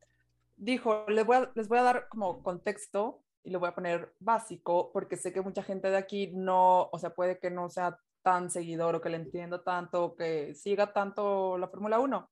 [0.55, 4.13] dijo, les voy, a, les voy a dar como contexto y le voy a poner
[4.19, 7.97] básico porque sé que mucha gente de aquí no, o sea, puede que no sea
[8.21, 12.29] tan seguidor o que le entienda tanto o que siga tanto la Fórmula 1.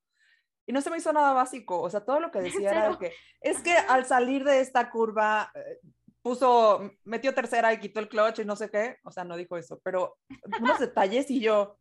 [0.66, 2.98] Y no se me hizo nada básico, o sea, todo lo que decía era de
[2.98, 5.80] que es que al salir de esta curva eh,
[6.20, 9.56] puso, metió tercera y quitó el clutch y no sé qué, o sea, no dijo
[9.56, 10.18] eso, pero
[10.60, 11.78] unos detalles y yo,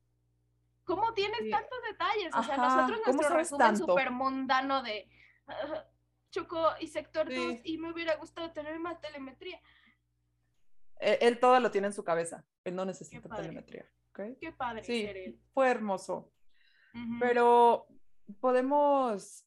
[0.88, 1.50] ¿Cómo tienes Sí.
[1.52, 2.34] tantos detalles?
[2.34, 5.08] O sea, Ajá, nosotros ¿cómo nuestro resumen súper mundano de
[5.47, 5.84] ah,
[6.32, 7.62] Choco y sector 2 Sí.
[7.65, 9.62] y me hubiera gustado tener más telemetría.
[11.00, 13.86] él, él todo lo tiene en su cabeza, él no necesita telemetría.
[14.10, 14.19] ¿ok?
[14.39, 15.39] Qué padre Sí, ser él.
[15.54, 16.32] fue hermoso.
[17.19, 17.86] Pero
[18.39, 19.45] podemos,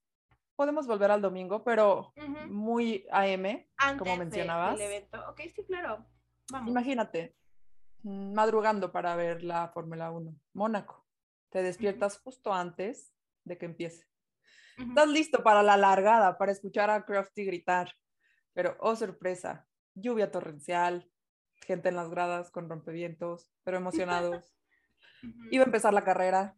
[0.55, 2.13] podemos volver al domingo, pero
[2.49, 3.67] muy AM.
[3.79, 4.79] Antes como de- mencionabas.
[4.79, 5.29] del evento.
[5.31, 6.07] Ok, sí, claro.
[6.53, 6.71] Vamos.
[6.71, 7.35] Imagínate,
[8.05, 11.05] mm, madrugando para ver la Fórmula 1, Mónaco.
[11.51, 13.13] Te despiertas justo antes
[13.45, 14.07] de que empiece.
[14.79, 14.89] Ujú.
[14.89, 17.93] Estás listo para la largada, para escuchar a Crafty gritar.
[18.53, 21.11] Pero, oh sorpresa, lluvia torrencial,
[21.67, 24.55] gente en las gradas con rompevientos, pero emocionados.
[25.51, 26.57] Iba a empezar la carrera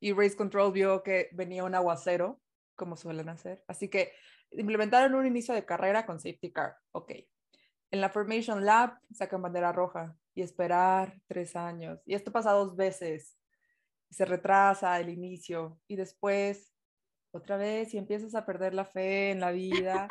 [0.00, 2.40] y Race Control vio que venía un aguacero,
[2.74, 3.62] como suelen hacer.
[3.68, 4.12] Así que
[4.50, 6.76] implementaron un inicio de carrera con safety car.
[6.90, 7.12] Ok.
[7.90, 12.02] En la Formation Lab sacan bandera roja y esperar tres años.
[12.06, 13.38] Y esto pasa dos veces.
[14.12, 16.74] Se retrasa el inicio y después
[17.30, 20.06] otra vez y empiezas a perder la fe en la vida.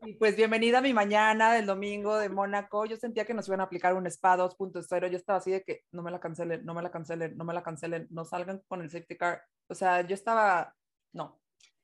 [0.00, 2.84] Y pues bienvenida a mi mañana del domingo de Mónaco.
[2.84, 5.08] Yo sentía que nos iban a aplicar un SPA 2.0.
[5.08, 7.54] Yo estaba así de que no me la cancelen, no me la cancelen, no me
[7.54, 9.40] la cancelen, no salgan con el safety car.
[9.68, 10.74] O sea, yo estaba,
[11.12, 11.40] no,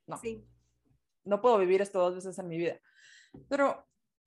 [0.08, 0.44] no, Sí.
[1.22, 2.80] no puedo vivir esto dos veces en mi vida.
[3.48, 3.86] Pero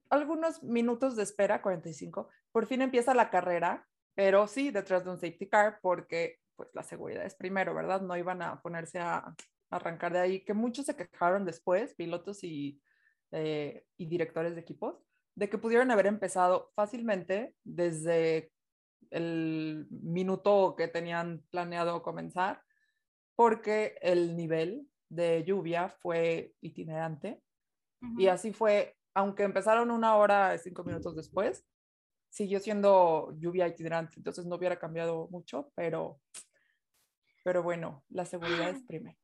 [0.10, 3.86] algunos minutos de espera, 45, por fin empieza la carrera,
[4.16, 8.02] pero sí detrás de un safety car porque pues la seguridad es primero, ¿verdad?
[8.02, 9.36] No iban a ponerse a
[9.72, 12.82] arrancar de ahí, que muchos se quejaron después, pilotos y,
[13.32, 18.52] eh, y directores de equipos, de que pudieron haber empezado fácilmente desde
[19.12, 22.64] el minuto que tenían planeado comenzar,
[23.36, 27.44] porque el nivel de lluvia fue itinerante
[28.02, 28.22] Ujú.
[28.22, 31.66] y así fue, aunque empezaron una hora y cinco minutos después,
[32.30, 36.22] siguió siendo lluvia itinerante, entonces no hubiera cambiado mucho, pero,
[37.48, 39.18] pero bueno, la seguridad es primero.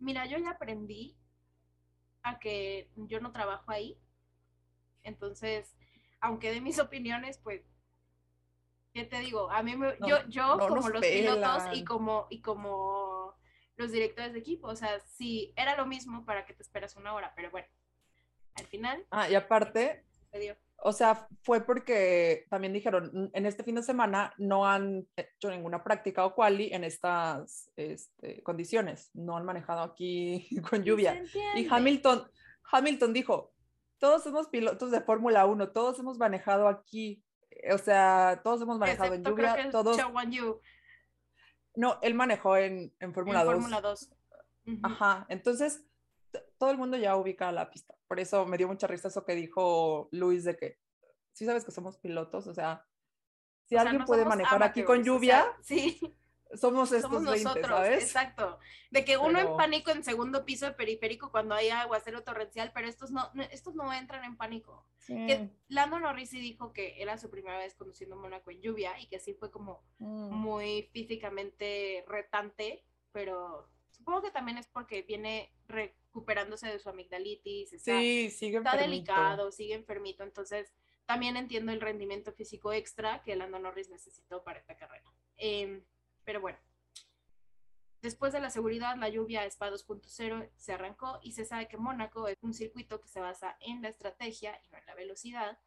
[0.00, 1.16] Mira, yo ya aprendí
[2.24, 3.96] a que yo no trabajo ahí.
[5.04, 5.76] Entonces,
[6.20, 7.62] aunque de mis opiniones, pues,
[8.92, 9.48] ¿qué te digo?
[9.48, 13.36] A mí me, No, yo, yo no como los pilotos y como, y como
[13.76, 17.14] los directores de equipo, o sea, sí, era lo mismo para que te esperas una
[17.14, 17.68] hora, pero bueno,
[18.56, 20.04] al final Ah, y aparte.
[20.84, 25.50] O sea, fue porque también dijeron, "N- en este fin de semana no han hecho
[25.50, 31.22] ninguna práctica o quali en estas este, condiciones, no han manejado aquí con lluvia.
[31.54, 31.68] Y.
[31.70, 32.28] Hamilton,
[32.70, 33.52] Hamilton dijo,
[33.98, 37.22] todos somos pilotos de Fórmula 1, todos hemos manejado aquí,
[37.72, 39.96] o sea, todos hemos manejado Excepto en creo lluvia, que todos,
[41.74, 43.54] no, él manejó en, en en Fórmula 2.
[43.54, 44.10] Fórmula 2.
[44.82, 45.84] Ajá, entonces
[46.62, 47.92] todo el mundo ya ubica la pista.
[48.06, 50.78] Por eso me dio mucha risa eso que dijo Luis de que,
[51.32, 52.86] sí sabes que somos pilotos, o sea,
[53.64, 55.98] si alguien puede manejar aquí con lluvia, sí
[56.54, 58.04] somos estos somos nosotros, ¿sabes?
[58.04, 58.60] Exacto.
[58.92, 62.86] De que uno en pánico en segundo piso de periférico cuando hay aguacero torrencial, pero
[62.86, 64.86] estos no, estos no entran en pánico.
[65.04, 69.18] Que Lando Norris dijo que era su primera vez conduciendo Mónaco en lluvia y que
[69.18, 70.32] sí fue como mm.
[70.32, 75.52] muy físicamente retante, pero supongo que también es porque viene
[76.12, 77.72] recuperándose de su amigdalitis.
[77.72, 80.70] Está, sí, sigue Está delicado, sigue enfermito, entonces
[81.06, 85.10] también entiendo el rendimiento físico extra que Lando Norris necesitó para esta carrera.
[85.38, 85.82] Eh,
[86.24, 86.58] pero bueno,
[88.02, 92.28] después de la seguridad, la lluvia SPA 2.0 se arrancó y se sabe que Mónaco
[92.28, 95.58] es un circuito que se basa en la estrategia y no en la velocidad.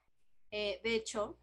[0.52, 1.40] Eh, de hecho,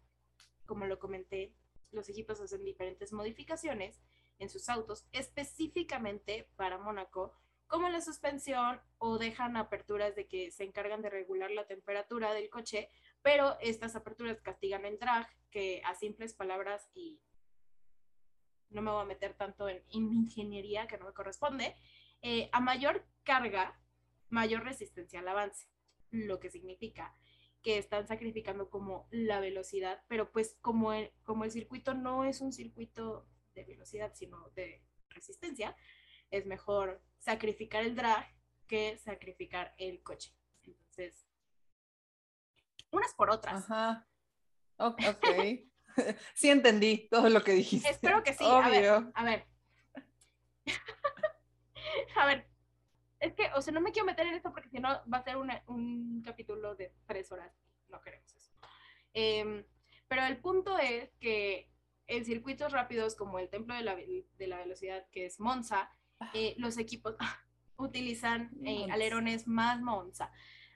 [0.65, 1.53] como lo comenté,
[1.91, 4.01] los equipos hacen diferentes modificaciones
[4.39, 7.33] en sus autos específicamente para Mónaco,
[7.73, 12.51] como la suspensión o dejan aperturas de que se encargan de regular la temperatura del
[12.51, 12.87] coche,
[13.23, 17.19] pero estas aperturas castigan el drag, que a simples palabras y
[18.69, 21.75] no me voy a meter tanto en, ingeniería que no me corresponde,
[22.21, 23.81] eh, a mayor carga,
[24.29, 25.67] mayor resistencia al avance,
[26.11, 27.17] lo que significa
[27.63, 32.39] que están sacrificando como la velocidad, pero pues como el, como el circuito no es
[32.39, 35.75] un circuito de velocidad, sino de resistencia,
[36.33, 38.27] es mejor sacrificar el drag
[38.67, 40.35] que sacrificar el coche.
[40.63, 41.27] Entonces,
[42.89, 43.63] unas por otras.
[43.63, 44.07] Ajá.
[44.77, 44.99] Ok.
[46.33, 47.87] sí entendí todo lo que dijiste.
[47.87, 48.43] Espero que sí.
[48.43, 49.45] A ver, a ver.
[52.15, 52.49] a ver.
[53.19, 55.23] Es que, o sea, no me quiero meter en esto porque si no va a
[55.23, 57.53] ser un capítulo de tres horas.
[57.89, 58.51] No queremos eso.
[59.13, 59.63] Em,
[60.07, 61.71] pero el punto es que
[62.07, 65.95] en circuitos rápidos como el Templo de la, de la Velocidad, que es Monza.
[66.33, 67.15] Eh, los equipos
[67.77, 70.31] utilizan eh, alerones más Monza.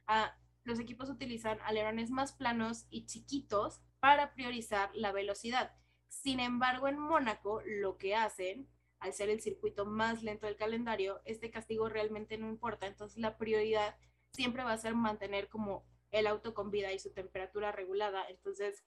[0.08, 5.74] Ah, los equipos utilizan alerones más planos y chiquitos para priorizar la velocidad.
[6.10, 8.68] Sin embargo, en Mónaco lo que hacen,
[9.00, 12.88] al ser el circuito más lento del calendario, este castigo realmente no importa.
[12.88, 13.96] Entonces la prioridad
[14.34, 18.28] siempre va a ser mantener como el auto con vida y su temperatura regulada.
[18.30, 18.84] Entonces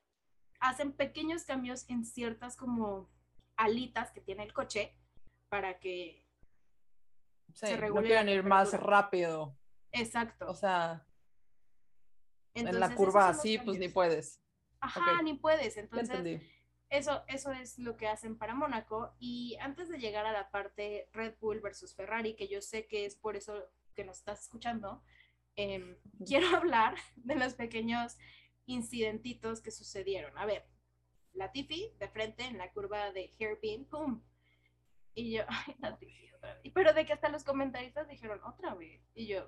[0.61, 3.09] hacen pequeños cambios en ciertas como
[3.57, 4.97] alitas que tiene el coche
[5.49, 6.27] para que
[7.55, 7.77] se.
[7.77, 9.57] No quieran ir más rápido.
[9.93, 10.49] Exacto.
[10.49, 11.07] O sea,
[12.55, 14.41] en la curva así, pues ni puedes.
[14.81, 15.77] Ajá, ni puedes.
[15.77, 16.41] Entonces,
[16.89, 19.15] eso, eso es lo que hacen para Mónaco.
[19.19, 23.05] Y antes de llegar a la parte Red Bull versus Ferrari, que yo sé que
[23.05, 25.03] es por eso que nos estás escuchando,
[25.57, 28.17] em, quiero hablar de los pequeños
[28.67, 30.37] incidentitos que sucedieron.
[30.39, 30.67] A ver,
[31.33, 34.23] la Tiffy de frente en la curva de hairpin, ¡pum!
[35.15, 36.73] Y yo, ay, Latifi, otra vez.
[36.73, 39.03] Pero de que hasta los comentaristas dijeron otra vez.
[39.15, 39.45] Y yo,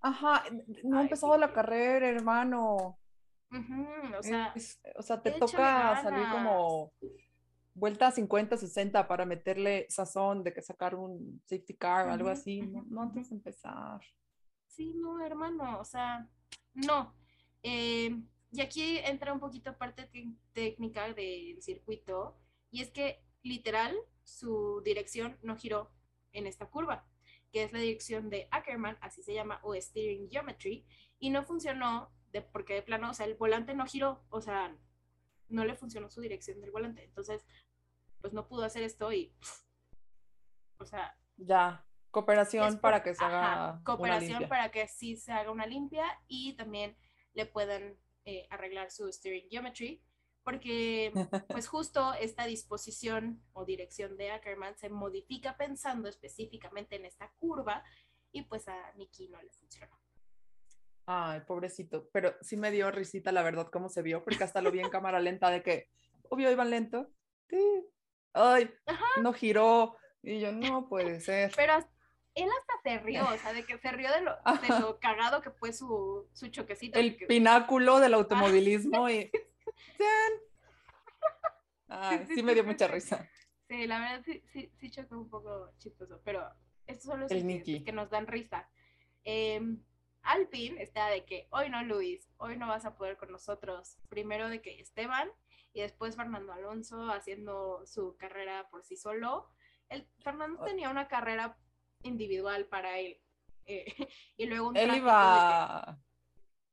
[0.00, 0.44] Ajá,
[0.84, 2.98] no ha empezado la carrera, hermano.
[3.50, 4.54] o, sea,
[4.96, 6.92] o sea, te toca salir como
[7.74, 12.62] vuelta 50, 60 para meterle sazón de que sacar un safety car o algo así,
[12.62, 14.00] no, antes de empezar.
[14.66, 16.28] Sí, no, hermano, o sea,
[16.74, 17.14] no.
[17.62, 20.08] Eh, y aquí entra un poquito parte
[20.52, 22.38] técnica del circuito,
[22.70, 25.90] y es que literal su dirección no giró
[26.32, 27.06] en esta curva
[27.56, 30.84] que es la dirección de Ackerman, así se llama, o Steering Geometry,
[31.18, 34.76] y no funcionó de, porque de plano, o sea, el volante no giró, o sea,
[35.48, 37.04] no le funcionó su dirección del volante.
[37.04, 37.46] Entonces,
[38.20, 39.34] pues no pudo hacer esto y,
[40.78, 41.16] o sea...
[41.38, 43.80] Ya, cooperación para que se haga...
[43.84, 46.96] Cooperación para que sí se haga una limpia y también
[47.32, 50.02] le puedan eh, arreglar su steering geometry
[50.46, 51.10] porque
[51.48, 57.82] pues justo esta disposición o dirección de Ackerman se modifica pensando específicamente en esta curva
[58.30, 60.00] y pues a Nicky no le funcionó.
[61.04, 64.70] Ay, pobrecito, pero sí me dio risita la verdad cómo se vio, porque hasta lo
[64.70, 65.88] vi en cámara lenta de que,
[66.28, 67.10] obvio, iban lento.
[67.48, 67.84] Sí.
[68.32, 68.70] Ay,
[69.22, 69.96] no giró.
[70.22, 71.52] Y yo, no puede ser.
[71.56, 71.74] Pero
[72.34, 75.72] él hasta se rió, o sea, de que se rió de lo, cagado que fue
[75.72, 76.98] su, su choquecito.
[77.00, 79.30] El pináculo del automovilismo y
[81.88, 83.28] Ay, sí me dio mucha risa.
[83.68, 86.48] Sí, la verdad sí, sí, sí chocó un poco chistoso, pero
[86.86, 88.68] estos son los que nos dan risa.
[89.24, 89.60] Eh,
[90.22, 93.98] Alpin está de que hoy no, Luis, hoy no vas a poder con nosotros.
[94.08, 95.30] Primero de que Esteban
[95.72, 99.48] y después Fernando Alonso haciendo su carrera por sí solo.
[99.88, 101.56] El, Fernando tenía una carrera
[102.02, 103.20] individual para él.
[103.66, 103.86] Eh,
[104.36, 105.98] y luego un él iba,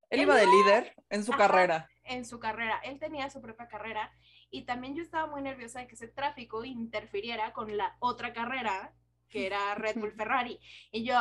[0.09, 2.79] él, iba de líder en su carrera en su carrera.
[2.83, 4.11] Él tenía su propia carrera
[4.49, 8.93] y también yo estaba muy nerviosa de que ese tráfico interfiriera con la otra carrera
[9.29, 10.59] que era Red Bull Ferrari.
[10.91, 11.15] Y yo,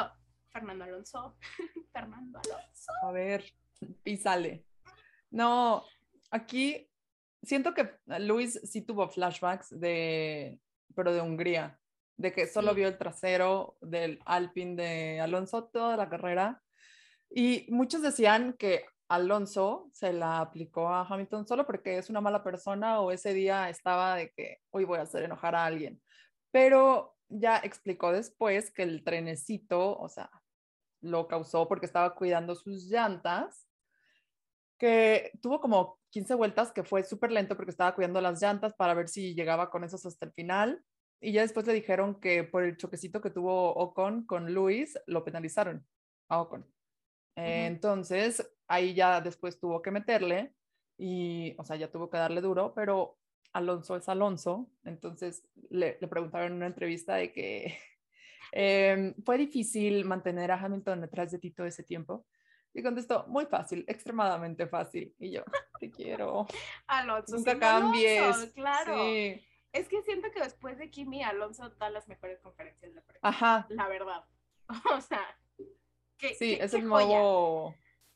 [0.50, 1.36] Fernando Alonso,
[1.92, 2.92] Fernando Alonso.
[3.02, 3.44] A ver,
[4.04, 4.64] y sale.
[5.30, 5.84] No,
[6.30, 6.88] aquí
[7.42, 7.90] siento que
[8.20, 10.60] Luis sí tuvo flashbacks de,
[10.94, 11.78] pero de Hungría,
[12.18, 12.76] de que solo Sí.
[12.76, 16.62] vio el trasero del Alpine de Alonso toda la carrera.
[17.30, 22.42] Y muchos decían que Alonso se la aplicó a Hamilton solo porque es una mala
[22.42, 26.00] persona o ese día estaba de que hoy voy a hacer enojar a alguien.
[26.50, 30.30] Pero ya explicó después que el trenecito, o sea,
[31.02, 33.68] lo causó porque estaba cuidando sus llantas,
[34.78, 38.94] que tuvo como 15 vueltas, que fue súper lento porque estaba cuidando las llantas para
[38.94, 40.82] ver si llegaba con esos hasta el final.
[41.20, 45.22] Y ya después le dijeron que por el choquecito que tuvo Ocon con Luis, lo
[45.22, 45.86] penalizaron
[46.30, 46.66] a Ocon.
[47.36, 50.54] Entonces, ahí ya después tuvo que meterle
[50.96, 53.18] y, o sea, ya tuvo que darle duro, pero
[53.52, 54.70] Alonso es Alonso.
[54.84, 57.78] Entonces, le, le preguntaron en una entrevista de que
[58.52, 62.26] em, fue difícil mantener a Hamilton detrás de ti todo ese tiempo.
[62.74, 65.14] Y contestó, muy fácil, extremadamente fácil.
[65.18, 65.42] Y yo,
[65.80, 66.46] te quiero.
[66.86, 67.36] Alonso.
[67.36, 68.52] Nunca siendo Alonso, cambies.
[68.54, 68.96] claro.
[69.04, 69.46] Sí.
[69.74, 73.26] Es que siento que después de Kimi, Alonso da las mejores conferencias de prensa.
[73.28, 73.66] Ajá.
[73.70, 74.24] La verdad.
[74.96, 75.20] O sea,
[76.38, 77.06] Sí, es el joya.
[77.06, 77.74] nuevo,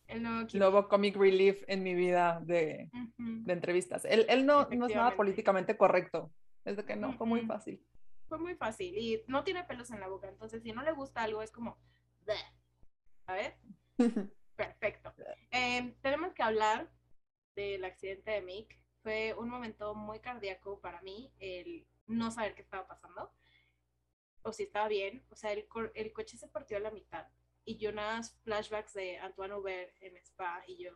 [0.08, 0.22] El
[0.54, 2.90] nuevo comic relief en mi vida de,
[3.46, 4.04] entrevistas.
[4.04, 6.32] Él, él no, no es nada políticamente correcto.
[6.64, 7.84] Es de que no, fue muy fácil.
[8.28, 10.28] Fue muy fácil y no tiene pelos en la boca.
[10.28, 11.78] Entonces, si no le gusta algo, es como.
[13.24, 13.54] ¿Sabes?
[14.56, 15.12] Perfecto.
[15.50, 16.90] Eh, tenemos que hablar
[17.54, 18.78] del accidente de Mick.
[19.02, 23.32] Fue un momento muy cardíaco para mí, el no saber qué estaba pasando
[24.42, 25.24] o si estaba bien.
[25.30, 27.26] O sea, el, el coche se partió a la mitad
[27.66, 30.92] y yo unas flashbacks de Antoine Hubert en Spa y yo.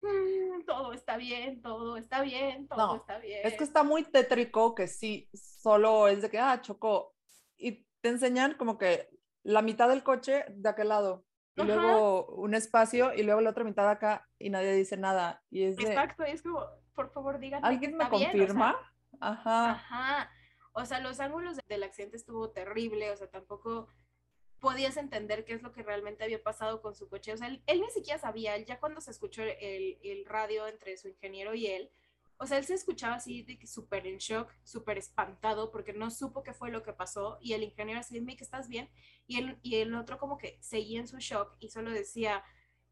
[0.00, 3.40] "Mm, todo está bien, todo está bien, todo No, está bien.
[3.44, 7.14] Es que está muy tétrico que sí, solo es de que, ah, chocó.
[7.56, 9.08] Y te enseñan como que
[9.42, 11.24] la mitad del coche de aquel lado.
[11.56, 11.74] Y Ajá.
[11.74, 15.42] luego un espacio y luego la otra mitad acá y nadie dice nada.
[15.50, 16.64] Y es de, Exacto, y es como,
[16.94, 17.66] por favor, díganme.
[17.66, 18.92] ¿alguien me está bien", o sea, confirma?
[19.20, 19.70] Ajá.
[19.72, 20.30] Ajá.
[20.72, 23.88] O sea, los ángulos del accidente estuvo terrible, o sea, tampoco
[24.60, 27.32] podías entender qué es lo que realmente había pasado con su coche.
[27.32, 30.66] O sea, él, él ni siquiera sabía, él ya cuando se escuchó el, el radio
[30.66, 31.90] entre su ingeniero y él,
[32.40, 36.10] o sea, él se escuchaba así de que súper en shock, súper espantado, porque no
[36.10, 38.88] supo qué fue lo que pasó, y el ingeniero así, Mick, ¿estás bien?
[39.26, 42.44] Y el, y el otro como que seguía en su shock y solo decía,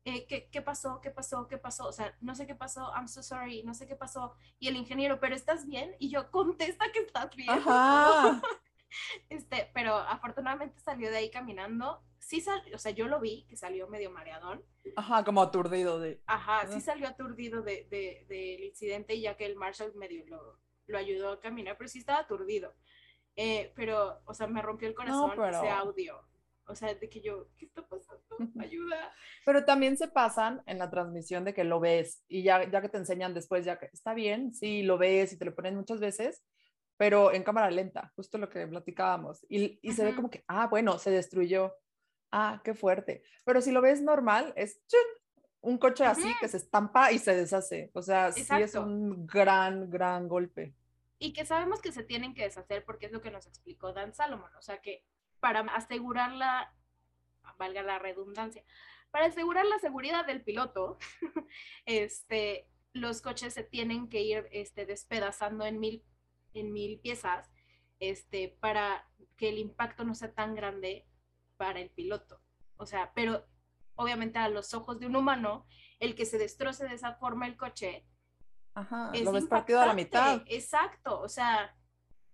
[0.05, 1.01] eh, ¿qué, ¿qué pasó?
[1.01, 1.47] ¿Qué pasó?
[1.47, 1.87] ¿Qué pasó?
[1.87, 4.35] O sea, no sé qué pasó, I'm so sorry, no sé qué pasó.
[4.59, 5.95] Y el ingeniero, ¿pero estás bien?
[6.01, 7.51] Y yo, contesta que estás bien.
[7.51, 8.43] Ajá.
[8.97, 9.23] favor".
[9.29, 12.03] Este, pero afortunadamente salió de ahí caminando.
[12.19, 14.65] Sí salió, o sea, yo lo vi, que salió medio mareadón.
[14.97, 16.21] Ajá, como aturdido de.
[16.27, 20.99] Ajá, sí salió aturdido de, de- del incidente, ya que el Marshall medio lo, lo
[20.99, 22.75] ayudó a caminar, pero sí estaba aturdido.
[23.37, 26.21] Eh, pero, o sea, me rompió el corazón ese pero- audio.
[26.69, 28.25] O sea, de que yo, ¿qué está pasando?
[28.61, 29.13] Ayuda.
[29.45, 32.89] Pero también se pasan en la transmisión de que lo ves y ya, ya que
[32.89, 36.01] te enseñan después, ya que está bien, sí, lo ves y te lo ponen muchas
[36.01, 36.43] veces,
[36.97, 39.45] pero en cámara lenta, justo lo que platicábamos.
[39.49, 41.75] Y, y se ve como que, ah, bueno, se destruyó.
[42.33, 43.23] Ah, qué fuerte.
[43.45, 45.01] Pero si lo ves normal, es ¡chun!
[45.67, 47.91] un coche así que se estampa y se deshace.
[47.93, 50.75] O sea, sí es un gran, gran golpe.
[51.19, 54.15] y que sabemos que se tienen que deshacer porque es lo que nos explicó Dan
[54.15, 55.03] Salomon, o sea que
[55.41, 56.75] para asegurar la,
[57.59, 58.63] valga la redundancia,
[59.11, 60.99] para asegurar la seguridad del piloto,
[61.87, 66.05] este, los coches se tienen que ir este, despedazando en mil,
[66.61, 67.51] en mil piezas
[68.01, 71.07] este, para que el impacto no sea tan grande
[71.57, 72.41] para el piloto.
[72.77, 73.47] O sea, pero
[73.95, 75.67] obviamente a los ojos de un humano,
[75.99, 78.07] el que se destroce de esa forma el coche
[78.75, 80.43] Ajá, es lo ves partido a la mitad.
[80.47, 81.75] Exacto, o sea,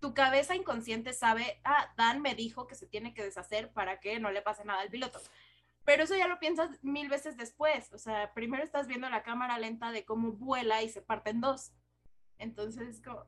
[0.00, 4.18] tu cabeza inconsciente sabe, ah, Dan me dijo que se tiene que deshacer para que
[4.18, 5.20] no le pase nada al piloto.
[5.84, 9.58] Pero eso ya lo piensas mil veces después, o sea, primero estás viendo la cámara
[9.58, 11.72] lenta de cómo vuela y se parte en dos.
[12.38, 13.24] Entonces, como,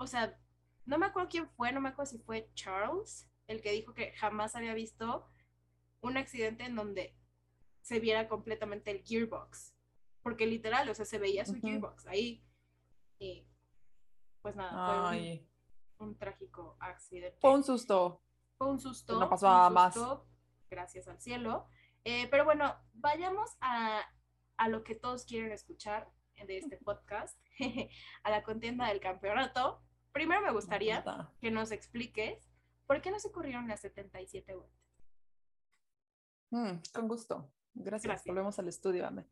[0.00, 0.34] o sea,
[0.86, 4.12] no me acuerdo quién fue, no me acuerdo si fue Charles, el que dijo que
[4.12, 5.28] jamás había visto
[6.00, 7.14] un accidente en donde
[7.82, 9.74] se viera completamente el gearbox.
[10.22, 12.42] Porque literal, o sea, se veía su gearbox ahí.
[13.18, 13.46] Y
[14.40, 15.48] pues nada, fue
[16.06, 17.36] un- trágico accidente.
[17.42, 18.22] fue un susto.
[18.56, 19.20] Fue un susto.
[19.20, 19.98] no pasó un nada más.
[20.70, 21.68] Gracias al cielo.
[22.04, 24.00] Eh, pero bueno, vayamos a,
[24.56, 26.10] a lo que todos quieren escuchar
[26.46, 27.38] de este podcast,
[28.22, 29.82] a la contienda del campeonato.
[30.12, 31.32] Primero me gustaría encanta.
[31.40, 32.50] que nos expliques
[32.86, 34.80] por qué no se corrieron las 77 vueltas.
[36.50, 37.52] Mm, con gusto.
[37.74, 38.02] Gracias.
[38.04, 38.26] Gracias.
[38.26, 39.26] Volvemos al estudio, Ame.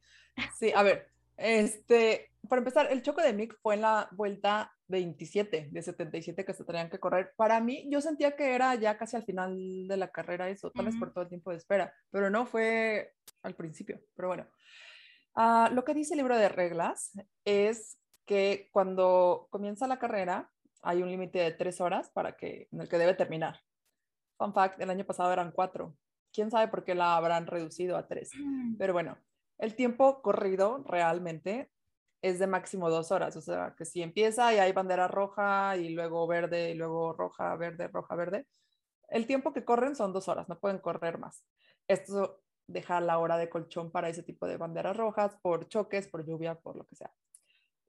[0.58, 5.68] Sí, a ver, Este, para empezar, el choque de Mick fue en la vuelta 27
[5.70, 7.32] de 77 que se tenían que correr.
[7.36, 10.86] Para mí, yo sentía que era ya casi al final de la carrera eso, tal
[10.86, 14.00] vez por todo el tiempo de espera, pero no fue al principio.
[14.16, 14.46] Pero bueno,
[15.36, 17.12] uh, lo que dice el libro de reglas
[17.44, 20.50] es que cuando comienza la carrera
[20.82, 23.60] hay un límite de tres horas para que, en el que debe terminar.
[24.36, 25.96] Fun fact, el año pasado eran cuatro.
[26.32, 28.30] ¿Quién sabe por qué la habrán reducido a tres?
[28.78, 29.18] Pero bueno,
[29.58, 31.70] el tiempo corrido realmente
[32.22, 35.90] es de máximo dos horas, o sea, que si empieza y hay bandera roja y
[35.90, 38.46] luego verde y luego roja, verde, roja, verde,
[39.08, 41.44] el tiempo que corren son dos horas, no pueden correr más.
[41.86, 46.26] Esto deja la hora de colchón para ese tipo de banderas rojas por choques, por
[46.26, 47.12] lluvia, por lo que sea.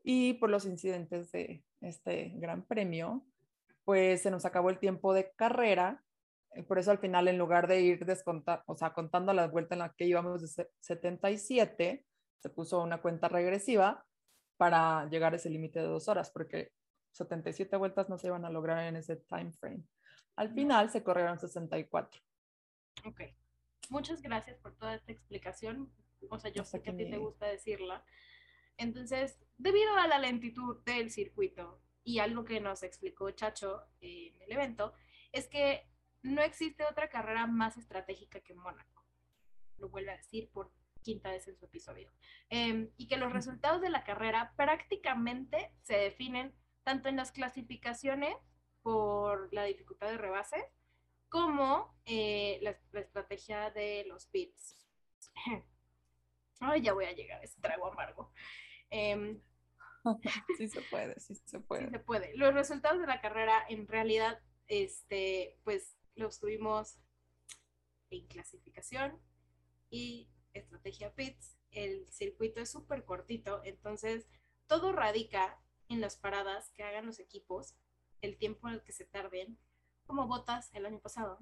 [0.04, 3.26] Y por los incidentes de este gran premio,
[3.84, 6.04] pues se nos acabó el tiempo de carrera
[6.52, 9.76] eh, por eso al final, en lugar de ir descontando, o sea, contando la vuelta
[9.76, 12.06] en la que íbamos de 77,
[12.40, 14.06] se puso una cuenta regresiva
[14.58, 16.72] para llegar a ese límite de dos horas, porque
[17.12, 19.84] 77 vueltas no se iban a lograr en ese time frame.
[20.36, 22.22] Al final se corrieron 64.
[23.06, 23.22] Ok.
[23.90, 25.92] Muchas gracias por toda esta explicación.
[26.30, 28.04] O sea, yo sé que a ti te gusta decirla.
[28.80, 34.52] Entonces, debido a la lentitud del circuito y algo que nos explicó Chacho en el
[34.54, 34.94] evento,
[35.34, 35.86] es que
[36.24, 39.06] no existe otra carrera más estratégica que Mónaco.
[39.78, 40.72] Lo vuelve a decir por
[41.02, 42.10] quinta vez en su episodio.
[42.50, 48.36] Em, y que los resultados de la carrera prácticamente se definen tanto en las clasificaciones
[48.82, 50.64] por la dificultad de rebases
[51.28, 54.76] como eh, la, estrategia de los pits.
[56.62, 58.32] Ay, ya voy a llegar ese trago amargo.
[58.90, 59.42] Em,
[60.58, 61.86] sí se puede, sí se puede.
[61.86, 62.36] Sí se puede.
[62.38, 67.00] Los resultados de la carrera en realidad, este, pues los tuvimos
[68.10, 69.20] en clasificación
[69.90, 71.58] y estrategia PITS.
[71.72, 74.28] El circuito es súper cortito, entonces
[74.68, 77.76] todo radica en las paradas que hagan los equipos,
[78.22, 79.58] el tiempo en el que se tarden,
[80.06, 81.40] como botas el año pasado.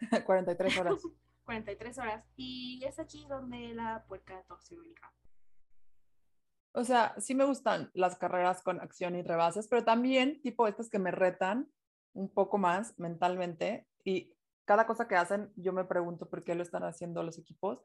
[0.26, 1.02] 43 horas.
[1.44, 2.24] 43 horas.
[2.36, 5.12] Y es aquí donde la puerca se ubica.
[6.76, 10.90] O sea, sí me gustan las carreras con acción y rebases, pero también tipo estas
[10.90, 11.70] que me retan
[12.12, 14.34] un poco más mentalmente y
[14.66, 17.82] cada cosa que hacen, yo me pregunto por qué lo están haciendo los equipos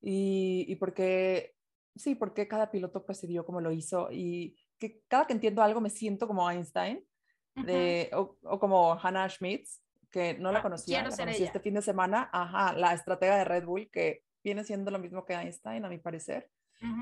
[0.00, 1.54] y, y por qué,
[1.94, 5.80] sí, por qué cada piloto procedió como lo hizo y que cada que entiendo algo
[5.80, 7.06] me siento como Einstein
[7.54, 9.80] de, o, como Hannah Schmitz,
[10.10, 13.44] que no la ah, conocía, la conocí este fin de semana, ajá, la estratega de
[13.44, 16.50] Red Bull, que viene siendo lo mismo que Einstein, a mi parecer.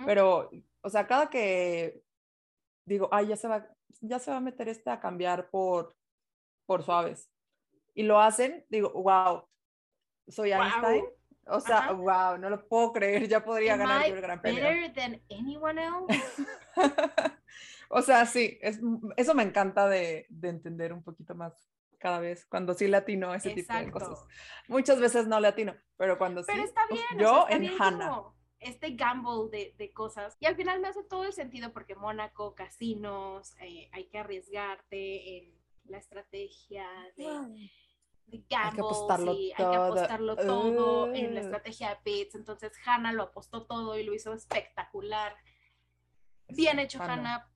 [0.06, 0.48] Pero,
[0.80, 2.02] o sea, cada que
[2.86, 3.66] digo, ay, ya se va,
[4.00, 5.96] ya se va a meter este a cambiar por
[6.66, 7.30] por suaves.
[7.94, 9.46] Y lo hacen, digo, wow,
[10.28, 11.04] soy Einstein.
[11.46, 14.62] O sea, wow, no lo puedo creer, ya podría ganar el Gran Premio.
[14.62, 16.22] Better than anyone else?
[17.90, 18.80] o sea, sí, es,
[19.16, 21.52] eso me encanta de, de, entender un poquito más
[22.02, 24.26] cada vez, cuando sí latino ese tipo de cosas.
[24.66, 26.64] Muchas veces no latino, pero cuando pero sí.
[26.64, 28.24] está bien, yo en Hannah.
[28.58, 30.36] Este gamble de, de, cosas.
[30.40, 35.38] Y al final me hace todo el sentido porque Mónaco, casinos, eh, hay que arriesgarte
[35.38, 36.86] en la estrategia
[37.16, 37.24] de,
[38.26, 42.34] de gambles hay que apostarlo todo, hay que apostarlo todo en la estrategia de Pitts.
[42.34, 45.36] Entonces Hannah lo apostó todo y lo hizo espectacular.
[46.48, 47.51] Bien hecho, Hannah.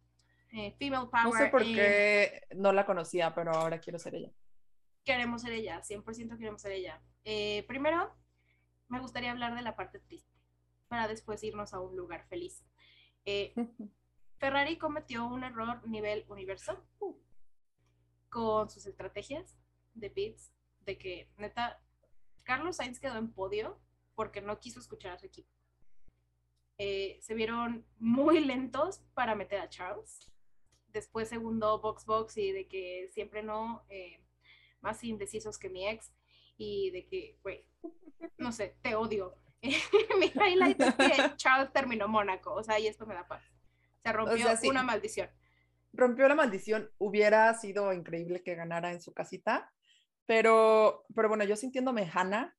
[0.57, 1.24] Eh, female Power.
[1.24, 4.32] No sé por qué no la conocía, pero ahora quiero ser ella.
[5.04, 7.02] Queremos ser ella, 100% queremos ser ella.
[7.24, 8.16] Eh, primero,
[8.88, 10.32] me gustaría hablar de la parte triste,
[10.88, 12.64] para después irnos a un lugar feliz.
[13.26, 13.52] Eh,
[14.38, 16.82] Ferrari cometió un error nivel universo
[18.30, 19.59] con sus estrategias
[19.92, 21.82] de pits, de que neta,
[22.44, 23.78] Carlos Sainz quedó en podio
[24.14, 25.50] porque no quiso escuchar a su equipo.
[26.78, 30.32] Eh, se vieron muy lentos para meter a Charles.
[30.97, 34.18] Después segundo box box y de que siempre no, eh,
[34.80, 36.11] más indecisos que mi ex
[36.57, 37.66] y de que, güey,
[38.38, 39.36] no sé, te odio.
[39.62, 43.42] mi highlight es que Charles terminó Mónaco, o sea, y esto me da paz.
[44.03, 45.28] Se rompió una maldición
[45.97, 49.72] rompió la maldición, hubiera sido increíble que ganara en su casita,
[50.26, 52.55] pero, pero bueno, yo sintiéndome Hannah,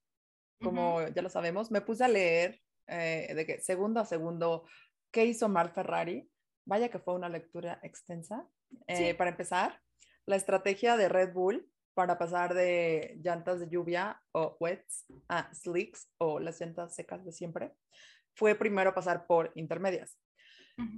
[0.62, 4.66] como ya lo sabemos, me puse a leer eh, de que segundo a segundo,
[5.12, 6.30] ¿qué hizo mal Ferrari?
[6.68, 8.45] Vaya que fue una lectura extensa.
[8.88, 9.80] Eh, para empezar,
[10.26, 16.11] la estrategia de Red Bull para pasar de llantas de lluvia o wets a slicks
[16.20, 17.74] o las llantas secas de siempre
[18.36, 20.20] fue primero pasar por intermedias.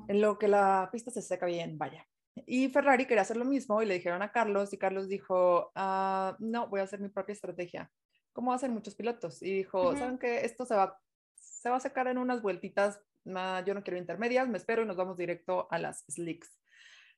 [0.10, 2.06] En lo que la pista se seca bien, vaya.
[2.46, 6.36] Y Ferrari quería hacer lo mismo y le dijeron a Carlos y Carlos dijo, ah,
[6.40, 7.90] no, voy a hacer mi propia estrategia,
[8.34, 9.42] como hacen muchos pilotos.
[9.42, 10.44] Y dijo, ¿saben qué?
[10.44, 11.00] Esto se va,
[11.36, 13.00] se va a sacar en unas vueltitas
[13.30, 16.60] nah, yo no quiero intermedias, me espero y nos vamos directo a las slicks.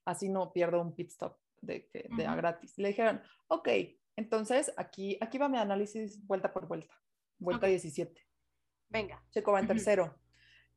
[0.05, 2.77] Así no pierdo un pit stop de, de, de a gratis.
[2.77, 3.69] Le dijeron, ok,
[4.15, 6.93] entonces aquí, aquí va mi análisis vuelta por vuelta.
[7.37, 7.71] Vuelta Ok.
[7.71, 8.27] 17.
[8.89, 9.23] Venga.
[9.31, 10.15] Checo va en tercero.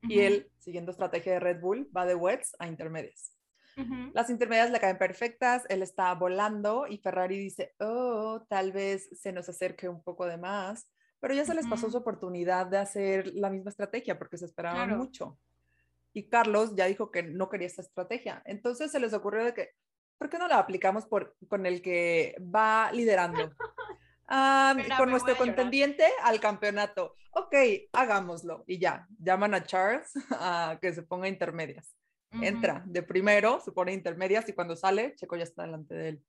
[0.03, 3.35] Y él, siguiendo estrategia de Red Bull, va de wets a intermedias.
[4.12, 9.32] Las intermedias le caen perfectas, él está volando y Ferrari dice, oh, tal vez se
[9.32, 10.87] nos acerque un poco de más,
[11.24, 14.88] pero ya se les pasó su oportunidad de hacer la misma estrategia porque se esperaban
[14.88, 15.02] Claro.
[15.02, 15.38] mucho.
[16.12, 18.42] Y Carlos ya dijo que no quería esta estrategia.
[18.44, 19.70] Entonces se les ocurrió de que,
[20.18, 23.40] ¿por qué no la aplicamos por, con el que va liderando?
[24.28, 27.14] Espera, con nuestro contendiente al campeonato.
[27.30, 27.54] Ok,
[27.94, 28.62] hagámoslo.
[28.66, 31.96] Y ya, llaman a Charles a que se ponga intermedias
[32.42, 36.24] entra de primero, se pone intermedias y cuando sale, Checo ya está delante de él.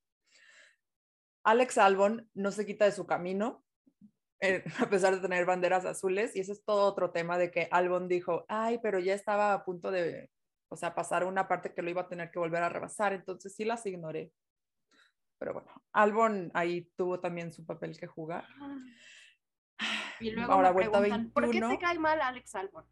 [1.42, 3.65] Alex Albon no se quita de su camino,
[4.80, 8.08] a pesar de tener banderas azules, y ese es todo otro tema de que Albon
[8.08, 10.30] dijo, ay, pero ya estaba a punto de,
[10.68, 13.54] o sea, pasar una parte que lo iba a tener que volver a rebasar, entonces
[13.54, 14.32] sí las ignoré.
[15.38, 18.46] Pero bueno, Albon ahí tuvo también su papel que jugar.
[20.18, 21.78] Y luego Ahora me vuelta preguntan, ¿por qué te 21.
[21.78, 22.86] cae mal Alex Albon?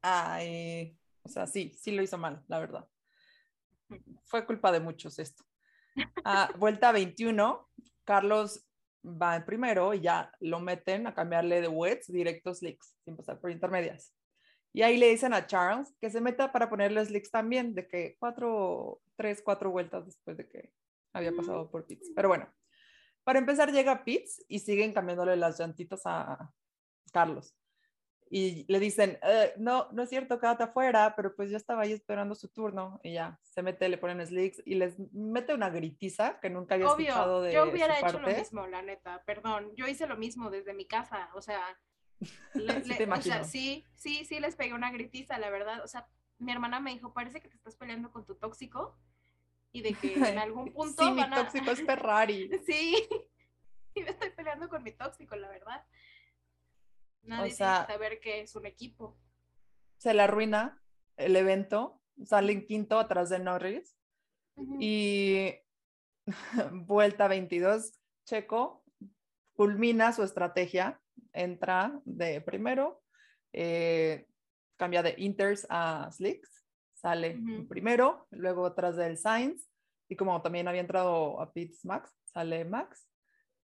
[0.00, 2.88] Ay, o sea, sí, sí lo hizo mal, la verdad.
[4.24, 5.44] Fue culpa de muchos esto.
[6.24, 7.68] Ah, vuelta 21,
[8.04, 8.66] Carlos
[9.04, 13.40] va en primero y ya lo meten a cambiarle de wets directo slicks, sin pasar
[13.40, 14.14] por intermedias.
[14.72, 18.16] Y ahí le dicen a Charles que se meta para ponerle slicks también, de que
[18.18, 20.72] cuatro, tres, cuatro vueltas después de que
[21.12, 22.10] había pasado por pits.
[22.14, 22.48] Pero bueno,
[23.24, 26.52] para empezar llega Pitts y siguen cambiándole las llantitas a
[27.12, 27.54] Carlos.
[28.32, 31.92] Y le dicen, "Eh, no, no es cierto, quédate afuera, pero pues ya estaba ahí
[31.92, 33.00] esperando su turno.
[33.02, 36.86] Y ya, se mete, le ponen slicks y les mete una gritiza que nunca había
[36.86, 38.38] escuchado Obvio, de yo hubiera su hecho lo parte.
[38.40, 39.72] mismo, la neta, perdón.
[39.74, 41.60] Yo hice lo mismo desde mi casa, o sea,
[42.54, 45.82] le- Sí le- o sea, sí, sí, sí les pegué una gritiza, la verdad.
[45.82, 46.06] O sea,
[46.38, 48.96] mi hermana me dijo, parece que te estás peleando con tu tóxico
[49.72, 51.36] y de que en algún punto Sí, mi van a...
[51.42, 52.48] tóxico es Ferrari.
[52.64, 52.94] Sí,
[53.96, 55.84] y me estoy peleando con mi tóxico, la verdad.
[57.22, 59.18] Nadie sea- tiene que saber que es un equipo.
[59.98, 60.80] Se le arruina
[61.16, 63.96] el evento, sale en quinto atrás de Norris
[64.80, 65.52] y
[66.72, 68.84] vuelta 22, Checo
[69.52, 71.00] culmina su estrategia,
[71.32, 73.02] entra de primero,
[73.52, 74.26] eh,
[74.76, 76.64] cambia de Inters a Slicks,
[76.94, 79.70] sale primero, luego atrás del Sainz
[80.08, 83.06] y como también había entrado a Pits Max, sale Max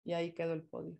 [0.04, 0.96] y ahí quedó el podio.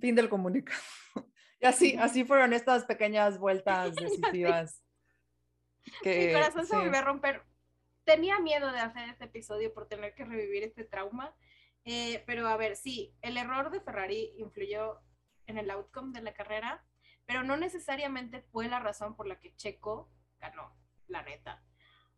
[0.00, 0.80] Fin del comunicado.
[1.62, 4.82] Y así, así fueron estas pequeñas vueltas decisivas.
[6.02, 7.44] Que, Mi corazón se volvió a romper.
[8.04, 11.36] Tenía miedo de hacer este episodio por tener que revivir este trauma.
[11.84, 15.02] Eh, pero a ver, sí, el error de Ferrari influyó
[15.46, 16.84] en el outcome de la carrera,
[17.26, 20.74] pero no necesariamente fue la razón por la que Checo ganó,
[21.08, 21.62] la neta.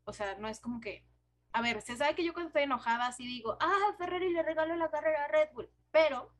[0.04, 1.06] O sea, no es como que,
[1.52, 4.74] a ver, se sabe que yo cuando estoy enojada así digo, ah, Ferrari le regaló
[4.76, 6.32] la carrera a Red Bull, pero,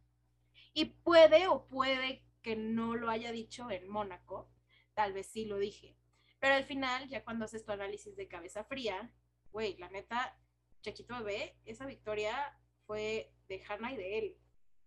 [0.74, 4.50] y puede o puede que no lo haya dicho en Mónaco,
[4.94, 5.96] tal vez sí lo dije,
[6.42, 9.12] pero al final, ya cuando haces tu análisis de cabeza fría,
[9.52, 10.36] güey, la neta,
[10.80, 14.36] Chequito Bebé, esa victoria fue de Hannah y de él,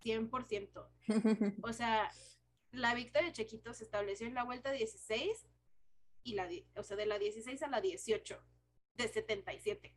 [0.04, 0.90] 100%.
[1.64, 2.12] O sea,
[2.72, 5.48] la victoria de Chequito se estableció en la vuelta 16
[6.24, 8.44] y la, o sea, de la 16 a la 18,
[8.96, 9.96] de 77.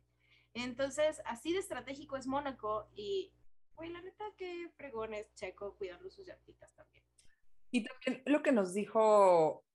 [0.53, 3.33] Entonces, así de estratégico es Mónaco y,
[3.79, 7.03] güey, la neta que fregón es Checo cuidando sus llantitas también.
[7.71, 9.65] Y también lo que nos dijo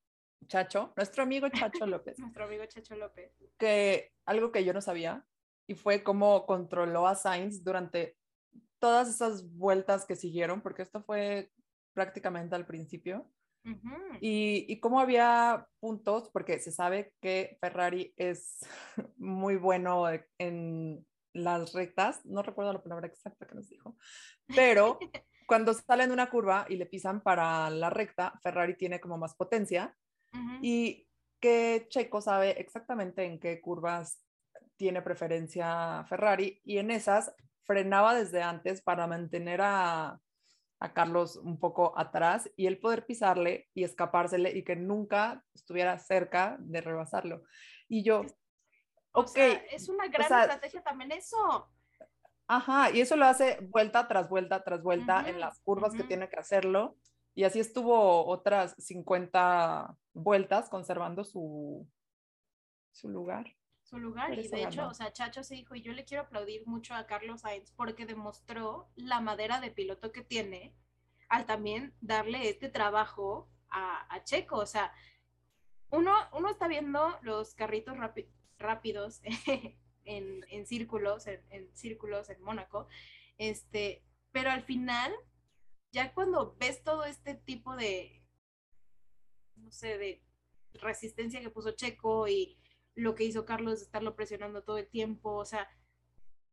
[0.47, 3.33] Chacho, nuestro amigo Chacho López, Nuestro amigo Checho López.
[3.59, 5.27] que algo que yo no sabía
[5.67, 8.17] y fue cómo controló a Sainz durante
[8.79, 11.51] todas esas vueltas que siguieron, porque esto fue
[11.95, 13.31] prácticamente al principio,
[13.65, 13.89] Ujú.
[14.21, 18.59] y, y cómo había puntos, porque se sabe que Ferrari es
[19.17, 20.05] muy bueno
[20.39, 23.97] en las rectas, no recuerdo la palabra exacta que nos dijo,
[24.55, 24.99] pero
[25.47, 29.35] cuando salen de una curva y le pisan para la recta, Ferrari tiene como más
[29.35, 29.95] potencia
[30.63, 31.07] y
[31.41, 34.25] que Checo sabe exactamente en qué curvas
[34.77, 37.33] tiene preferencia Ferrari y en esas
[37.63, 40.21] frenaba desde antes para mantener a,
[40.81, 45.99] a Carlos un poco atrás y él poder pisarle y escapársele y que nunca estuviera
[45.99, 47.43] cerca de rebasarlo.
[47.89, 48.23] Y yo,
[49.15, 51.71] O ok, sea, es una gran sea, estrategia también eso.
[52.47, 56.03] Ajá, y eso lo hace vuelta tras vuelta tras vuelta en Ujú, las curvas que
[56.03, 56.09] ujú.
[56.09, 56.97] tiene que hacerlo.
[57.35, 61.89] Y así estuvo otras 50 vueltas conservando su,
[62.93, 63.57] su lugar.
[63.83, 64.35] su lugar.
[64.39, 64.89] Y de hecho, ganó.
[64.89, 68.07] o sea, Chacho se dijo, y yo le quiero aplaudir mucho a Carlos Sainz porque
[68.07, 70.75] demostró la madera de piloto que tiene
[71.29, 74.57] al también darle este trabajo a, a Checo.
[74.59, 74.93] O sea,
[75.91, 78.31] uno, uno está viendo los carritos rápidos
[80.05, 82.87] en, en, círculos, en, en, círculos en Mónaco,
[83.39, 85.13] este, pero al final,
[85.93, 88.23] ya cuando ves todo este tipo de,
[89.57, 90.23] no sé, de
[90.75, 92.59] resistencia que puso Checo y
[92.95, 95.69] lo que hizo Carlos de estarlo presionando todo el tiempo, o sea,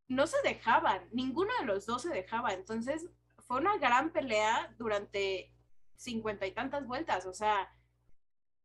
[0.08, 3.10] no se dejaban, ninguno de los dos se dejaba, entonces
[3.40, 5.54] fue una gran pelea durante
[5.96, 7.74] cincuenta y tantas vueltas, o sea,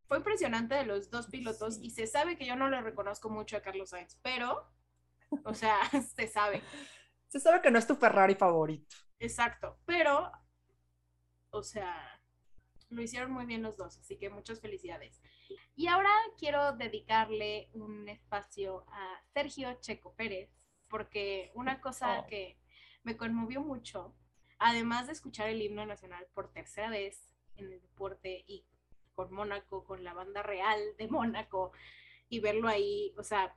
[0.09, 3.57] fue impresionante de los dos pilotos y se sabe que yo no le reconozco mucho
[3.57, 4.71] a Carlos Sainz, pero,
[5.45, 5.79] o sea,
[6.17, 6.63] se sabe.
[7.29, 8.97] Se sabe que no es tu Ferrari favorito.
[9.19, 10.31] Exacto, pero,
[11.51, 12.21] o sea,
[12.91, 15.21] lo hicieron muy bien los dos, así que muchas felicidades.
[15.75, 20.51] Y ahora quiero dedicarle un espacio a Sergio Checo Pérez,
[20.89, 22.27] porque una cosa oh.
[22.27, 22.59] que
[23.03, 24.15] me conmovió mucho,
[24.59, 28.65] además de escuchar el himno nacional por tercera vez en el deporte y
[29.17, 31.73] con Mónaco, con la banda real de Mónaco,
[32.29, 33.57] y verlo ahí, o sea,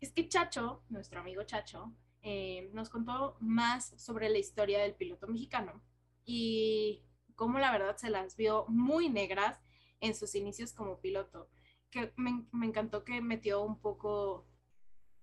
[0.00, 5.26] es que Chacho, nuestro amigo Chacho, eh, nos contó más sobre la historia del piloto
[5.28, 5.82] mexicano
[6.24, 7.04] y
[7.34, 9.62] cómo la verdad se las vio muy negras
[10.00, 11.48] en sus inicios como piloto.
[11.90, 14.46] Que me, me encantó que metió un poco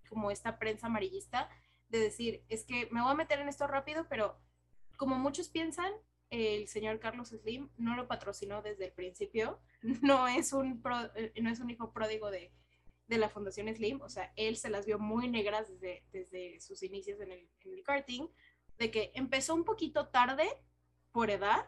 [0.07, 1.49] como esta prensa amarillista
[1.89, 4.39] de decir, es que me voy a meter en esto rápido, pero
[4.97, 5.91] como muchos piensan,
[6.33, 9.59] el señor Carlos Slim no lo patrocinó desde el principio,
[10.01, 10.81] no es un,
[11.15, 12.51] eh, no es un hijo pródigo de,
[13.07, 16.81] de, la Fundación Slim, o sea, él se las vio muy negras desde, desde sus
[16.81, 18.27] inicios en el, en el karting,
[18.79, 20.47] de que empezó un poquito tarde
[21.11, 21.67] por edad,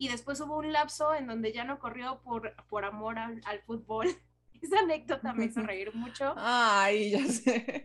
[0.00, 4.06] y después hubo un lapso en donde ya no corrió por, por amor al, fútbol.
[4.62, 6.34] Esa anécdota me hizo reír mucho.
[6.36, 7.84] Ay, ya sé.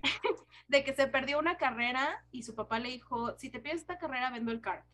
[0.67, 3.97] De que se perdió una carrera y su papá le dijo, si te pierdes esta
[3.97, 4.85] carrera, vendo el kart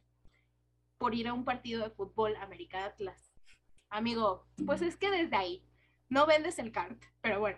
[1.00, 3.34] por ir a un partido de fútbol América Atlas.
[3.90, 5.66] Amigo, pues es que desde ahí
[6.10, 7.58] no vendes el kart, pero bueno.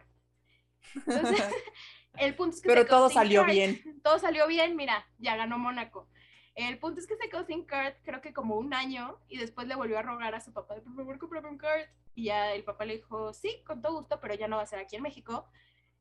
[0.95, 1.43] Entonces,
[2.17, 2.69] el punto es que...
[2.69, 3.99] Pero todo salió bien.
[4.03, 6.07] Todo salió bien, mira, ya ganó Mónaco.
[6.53, 9.67] El punto es que se quedó sin kart, creo que como un año, y después
[9.67, 11.89] le volvió a rogar a su papá, por favor, cómprame un kart.
[12.13, 14.67] Y ya el papá le dijo, sí, con todo gusto, pero ya no va a
[14.67, 15.49] ser aquí en México,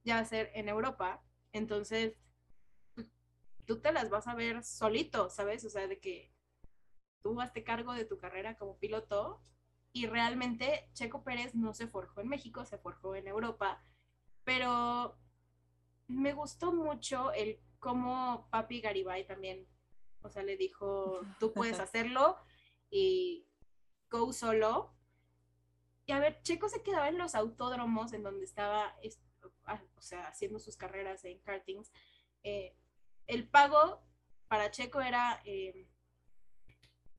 [0.04, 1.22] ya va a ser en Europa.
[1.52, 2.18] Entonces,
[2.94, 3.08] pues,
[3.64, 5.64] tú te las vas a ver solito, ¿sabes?
[5.64, 6.32] O sea, de que
[7.22, 9.42] tú hazte cargo de tu carrera como piloto
[9.92, 13.82] y realmente Checo Pérez no se forjó en México, se forjó en Europa,
[14.44, 15.18] pero
[16.06, 19.66] me gustó mucho el cómo Papi Garibay también
[20.22, 22.36] o sea, le dijo, tú puedes hacerlo
[22.90, 23.46] y
[24.10, 24.94] go solo.
[26.06, 28.94] Y a ver, Checo se quedaba en los autódromos en donde estaba,
[29.64, 31.92] ah, o sea, haciendo sus carreras en kartings.
[32.42, 32.76] Eh,
[33.26, 34.02] el pago
[34.48, 35.88] para Checo era, eh,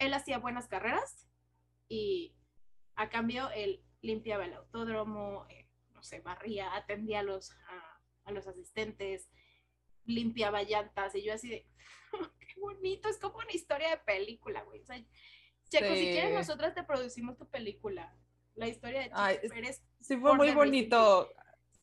[0.02, 1.28] él hacía buenas carreras
[1.88, 2.36] y
[2.96, 7.52] a cambio él limpiaba el autódromo, eh, no sé, barría, atendía a los,
[8.24, 9.30] a los asistentes,
[10.06, 11.68] limpiaba llantas y yo así de,
[12.40, 14.82] qué bonito, es como una historia de película, güey.
[14.82, 14.98] O sea,
[15.70, 18.14] Checo, si quieres nosotras te producimos tu película.
[18.56, 19.82] La historia de Checo Pérez.
[20.02, 21.30] Sí, fue muy bonito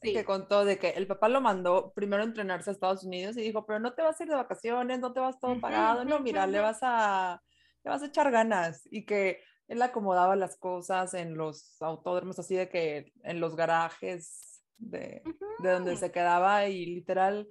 [0.00, 3.42] que contó de que el papá lo mandó primero a entrenarse a Estados Unidos y
[3.42, 6.20] dijo, pero no te vas a ir de vacaciones, no te vas todo pagado, no,
[6.20, 7.42] mira, le vas a,
[7.88, 12.54] le vas a echar ganas y que él acomodaba las cosas en los autódromos, así
[12.54, 15.22] de que en los garajes de,
[15.60, 17.48] de donde se quedaba y literal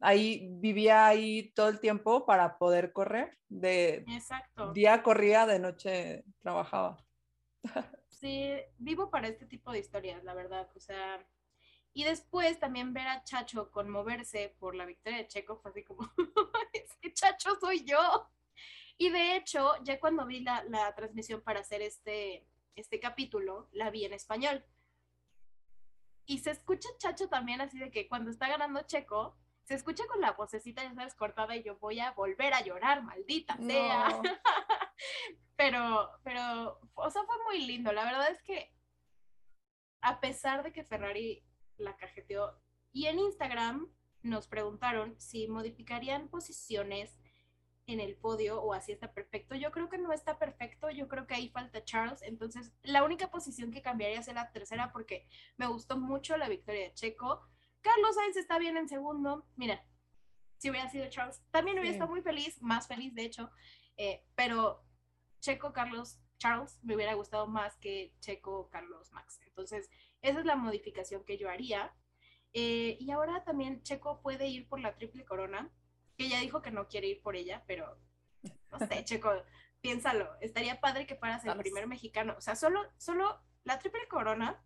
[0.00, 3.36] ahí vivía ahí todo el tiempo para poder correr.
[3.48, 4.72] De Exacto.
[4.72, 7.04] día corría, de noche trabajaba.
[8.06, 10.68] Sí, vivo para este tipo de historias, la verdad.
[10.76, 11.26] O sea,
[11.92, 16.08] y después también ver a Chacho conmoverse por la victoria de Checo fue así como,
[16.72, 17.98] es que Chacho soy yo.
[18.98, 23.90] Y de hecho, ya cuando vi la, la transmisión para hacer este, este capítulo, la
[23.90, 24.64] vi en español.
[26.26, 30.20] Y se escucha Chacho también así de que cuando está ganando Checo, se escucha con
[30.20, 34.20] la vocecita, ya sabes, cortada y yo voy a volver a llorar, maldita sea.
[35.56, 37.92] pero, pero, o sea, fue muy lindo.
[37.92, 38.74] La verdad es que
[40.00, 41.44] a pesar de que Ferrari
[41.76, 42.58] la cajeteó
[42.92, 43.92] y en Instagram
[44.22, 47.17] nos preguntaron si modificarían posiciones
[47.88, 49.54] en el podio o así está perfecto.
[49.54, 53.30] Yo creo que no está perfecto, yo creo que ahí falta Charles, entonces la única
[53.30, 55.26] posición que cambiaría es la tercera porque
[55.56, 57.48] me gustó mucho la victoria de Checo.
[57.80, 59.46] Carlos Sainz está bien en segundo.
[59.56, 59.84] Mira,
[60.58, 63.50] si hubiera sido Charles, también hubiera estado muy feliz, más feliz de hecho,
[63.96, 64.84] eh, pero
[65.40, 69.40] Checo Carlos Charles me hubiera gustado más que Checo Carlos Max.
[69.46, 69.90] Entonces,
[70.22, 71.94] esa es la modificación que yo haría.
[72.52, 75.70] Eh, y ahora también Checo puede ir por la triple corona,
[76.18, 77.96] que ya dijo que no quiere ir por ella, pero
[78.72, 79.32] no sé, Checo,
[79.80, 82.34] piénsalo, estaría padre que fueras el primer mexicano.
[82.36, 84.62] O sea, solo, solo La triple corona,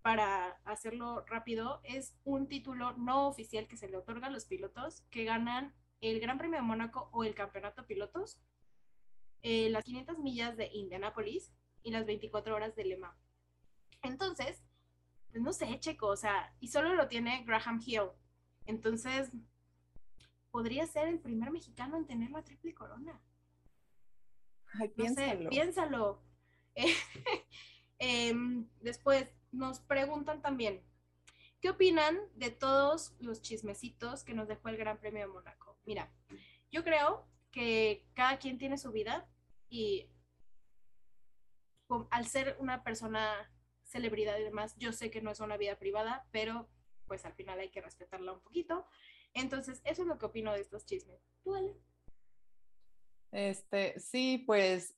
[0.00, 5.02] para hacerlo rápido, es un título no oficial que se le otorga a los pilotos
[5.10, 8.38] que ganan el Gran Premio de Mónaco o el Campeonato Pilotos,
[9.42, 13.18] eh, las 500 millas de Indianápolis y las 24 horas de Le Mans.
[14.02, 14.62] Entonces,
[15.30, 18.10] pues no sé, Checo, o sea, y solo lo tiene Graham Hill.
[18.64, 19.30] Entonces,
[20.50, 23.20] podría ser el primer mexicano en tener la triple corona.
[24.74, 25.34] Ay, piénsalo.
[25.34, 26.22] No sé, piénsalo.
[27.98, 30.84] Em, después nos preguntan también,
[31.62, 35.78] ¿qué opinan de todos los chismecitos que nos dejó el Gran Premio de Mónaco?
[35.86, 36.12] Mira,
[36.70, 39.26] yo creo que cada quien tiene su vida
[39.70, 40.10] y
[42.10, 43.50] al ser una persona
[43.84, 46.68] celebridad y demás, yo sé que no es una vida privada, pero
[47.06, 48.86] pues al final hay que respetarla un poquito.
[49.36, 51.20] Entonces, eso es lo que opino de estos chismes.
[51.44, 51.76] ¿Tú, Ale?
[53.32, 54.96] Este, sí, pues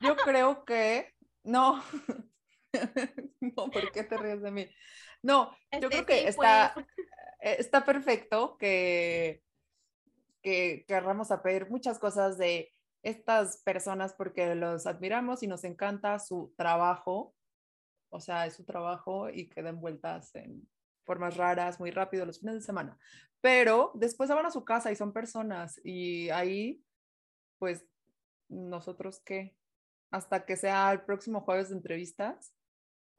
[0.00, 1.12] yo creo que
[1.42, 1.82] no.
[3.40, 4.70] no, ¿por qué te ríes de mí?
[5.22, 6.86] No, yo creo que está, pues.
[7.40, 9.42] eh, está perfecto que,
[10.40, 12.72] que querramos saber muchas cosas de
[13.02, 17.34] estas personas porque los admiramos y nos encanta su trabajo,
[18.08, 20.68] o sea, es su trabajo y que den vueltas en
[21.04, 22.98] formas raras, muy rápido los fines de semana.
[23.40, 26.82] Pero después van a su casa y son personas y ahí,
[27.58, 27.86] pues,
[28.48, 29.56] nosotros qué,
[30.10, 32.54] hasta que sea el próximo jueves de entrevistas,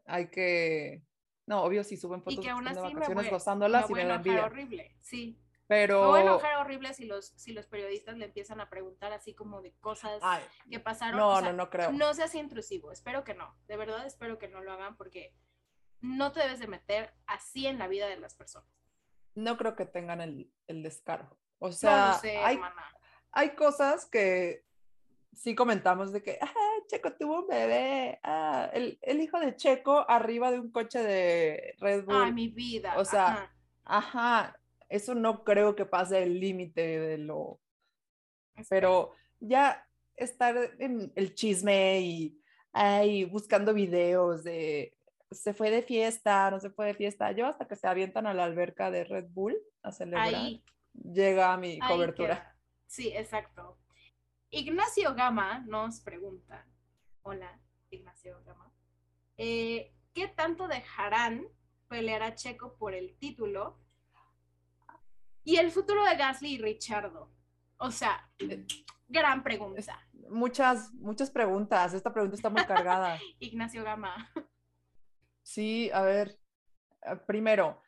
[0.06, 1.04] hay que,
[1.46, 4.06] no, obvio si suben fotos y que aún así de vacaciones me gozándolas me y
[4.06, 5.40] me da horrible, sí.
[5.68, 6.02] Pero...
[6.02, 9.34] Me voy a enojar horrible si los, si los periodistas le empiezan a preguntar así
[9.34, 10.22] como de cosas
[10.70, 11.18] que pasaron.
[11.18, 11.92] No, no, no creo.
[11.92, 13.58] No seas intrusivo, espero que no.
[13.68, 15.34] De verdad espero que no lo hagan porque
[16.06, 18.70] no te debes de meter así en la vida de las personas.
[19.36, 21.38] No creo que tengan el, el descaro.
[21.60, 22.60] O sea, hay,
[23.32, 24.66] hay cosas que
[25.34, 26.54] sí comentamos de que, ah,
[26.88, 31.76] Checo tuvo un bebé, ah, el, el, hijo de Checo arriba de un coche de
[31.80, 32.24] Red Bull.
[32.24, 32.96] Ay, mi vida.
[32.98, 33.52] O sea,
[33.84, 34.58] ajá
[34.90, 37.60] eso no creo que pase el límite de lo...
[38.70, 39.86] Pero ya
[40.16, 42.40] estar en el chisme y
[42.72, 44.96] ay, buscando videos de
[45.32, 47.32] se fue de fiesta, no se fue de fiesta.
[47.32, 50.34] Yo hasta que se avientan a la alberca de Red Bull a celebrar,
[50.94, 52.56] llega a mi cobertura.
[52.88, 53.78] Sí, exacto.
[54.50, 56.66] Ignacio Gama nos pregunta,
[57.24, 57.60] hola,
[57.90, 58.72] Ignacio Gama,
[59.38, 61.48] eh, ¿qué tanto dejarán
[61.88, 63.80] pelear a Checo por el título
[65.46, 67.32] y el futuro de Gasly y Richardo.
[67.78, 68.30] O sea,
[69.08, 70.02] gran pregunta.
[70.30, 71.94] Muchas, muchas preguntas.
[71.94, 73.20] Esta pregunta está muy cargada.
[73.40, 74.32] Ignacio Gama.
[75.46, 76.40] Sí, a ver.
[77.04, 77.80] Eh, primero,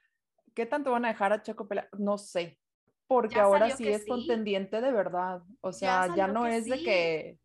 [0.53, 1.89] ¿qué tanto van a dejar a Checo pelear?
[1.97, 2.59] No sé.
[3.07, 5.41] Porque ahora sí es contendiente de verdad.
[5.61, 7.39] O sea, ya, no es de que.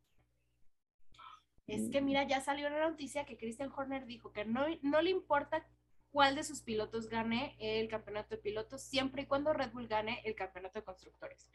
[1.66, 5.10] Es que mira, ya salió una noticia que Christian Horner dijo que no, no le
[5.10, 5.66] importa
[6.10, 10.20] cuál de sus pilotos gane el campeonato de pilotos, siempre y cuando Red Bull gane
[10.24, 11.48] el campeonato de constructores.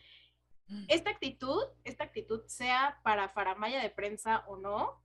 [0.67, 0.85] Mm.
[0.87, 5.03] Esta actitud, esta actitud sea para faramaya de prensa o no,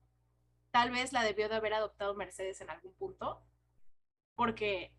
[0.73, 3.45] tal vez la debió de haber adoptado Mercedes en algún punto,
[4.35, 4.93] porque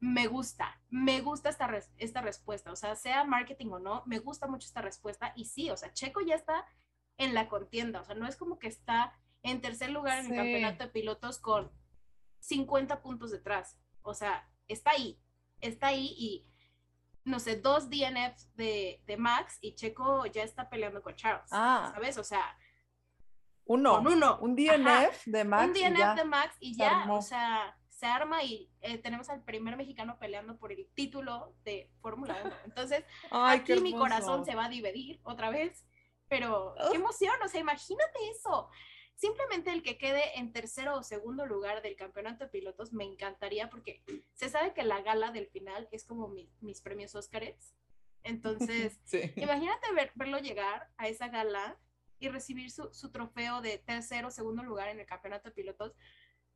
[0.00, 4.46] me gusta, me gusta esta, esta respuesta, o sea, sea marketing o no, me gusta
[4.46, 6.64] mucho esta respuesta y sí, o sea, Checo ya está
[7.18, 9.12] en la contienda, o sea, no es como que está
[9.42, 11.70] en tercer lugar en el campeonato de pilotos con
[12.40, 13.78] 50 puntos detrás.
[14.02, 15.20] O sea, está ahí,
[15.60, 16.46] está ahí y,
[17.24, 21.48] no sé, dos DNFs de, Max y Checo ya está peleando con Charles.
[21.50, 21.90] Ah.
[21.94, 22.18] ¿Sabes?
[22.18, 22.56] O sea,
[23.68, 24.00] uno.
[24.00, 24.38] uno.
[24.40, 25.66] Un DNF de Max.
[25.66, 29.76] Un DNF de Max y ya, o sea, se arma y eh, tenemos al primer
[29.76, 32.54] mexicano peleando por el título de Fórmula 1.
[32.64, 35.84] Entonces, aquí mi corazón se va a dividir otra vez.
[36.28, 38.68] Pero qué emoción, o sea, imagínate eso
[39.18, 43.68] simplemente el que quede en tercero o segundo lugar del campeonato de pilotos me encantaría
[43.68, 44.02] porque
[44.34, 47.74] se sabe que la gala del final es como mis premios Óscares.
[48.22, 49.00] Entonces,
[49.36, 51.78] imagínate verlo llegar a esa gala
[52.18, 55.94] y recibir su, trofeo de tercero o segundo lugar en el campeonato de pilotos.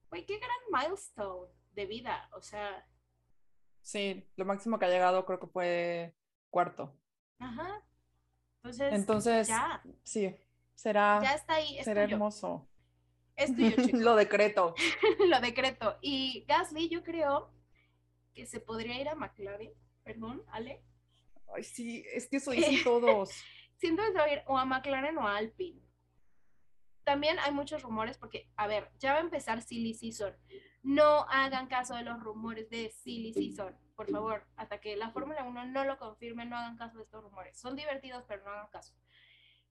[0.08, 2.86] Güey, qué gran milestone de vida, o sea.
[3.82, 6.14] Sí, lo máximo que ha llegado creo que fue
[6.50, 6.96] cuarto.
[7.38, 7.82] Ajá.
[8.56, 9.82] Entonces, Entonces ya.
[10.04, 10.36] sí,
[10.74, 12.68] Será, ya está ahí, será hermoso.
[13.36, 13.50] Es
[13.94, 14.74] Lo decreto.
[15.28, 15.96] Lo decreto.
[16.00, 17.52] Y Gasly, yo creo
[18.34, 19.72] que se podría ir a McLaren.
[20.02, 20.82] Perdón, Ale.
[21.54, 23.30] Ay, sí, es que eso dicen todos.
[23.82, 25.82] Siento que se va a ir o a McLaren o a Alpine.
[27.02, 30.36] También hay muchos rumores porque, a ver, ya va a empezar Silly Season.
[30.84, 34.46] No hagan caso de los rumores de Silly Season, por favor.
[34.54, 37.58] Hasta que la Fórmula 1 no lo confirme, no hagan caso de estos rumores.
[37.58, 38.94] Son divertidos, pero no hagan caso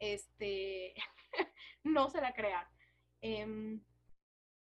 [0.02, 0.94] este,
[1.84, 2.70] no se la crea.
[3.22, 3.82] Em,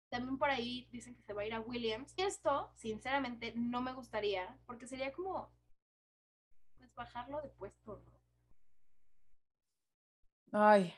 [0.09, 2.13] También por ahí dicen que se va a ir a Williams.
[2.15, 5.51] Y esto, sinceramente, no me gustaría, porque sería como,
[6.77, 8.14] pues, bajarlo de puesto, ¿no?
[10.51, 10.93] Ay,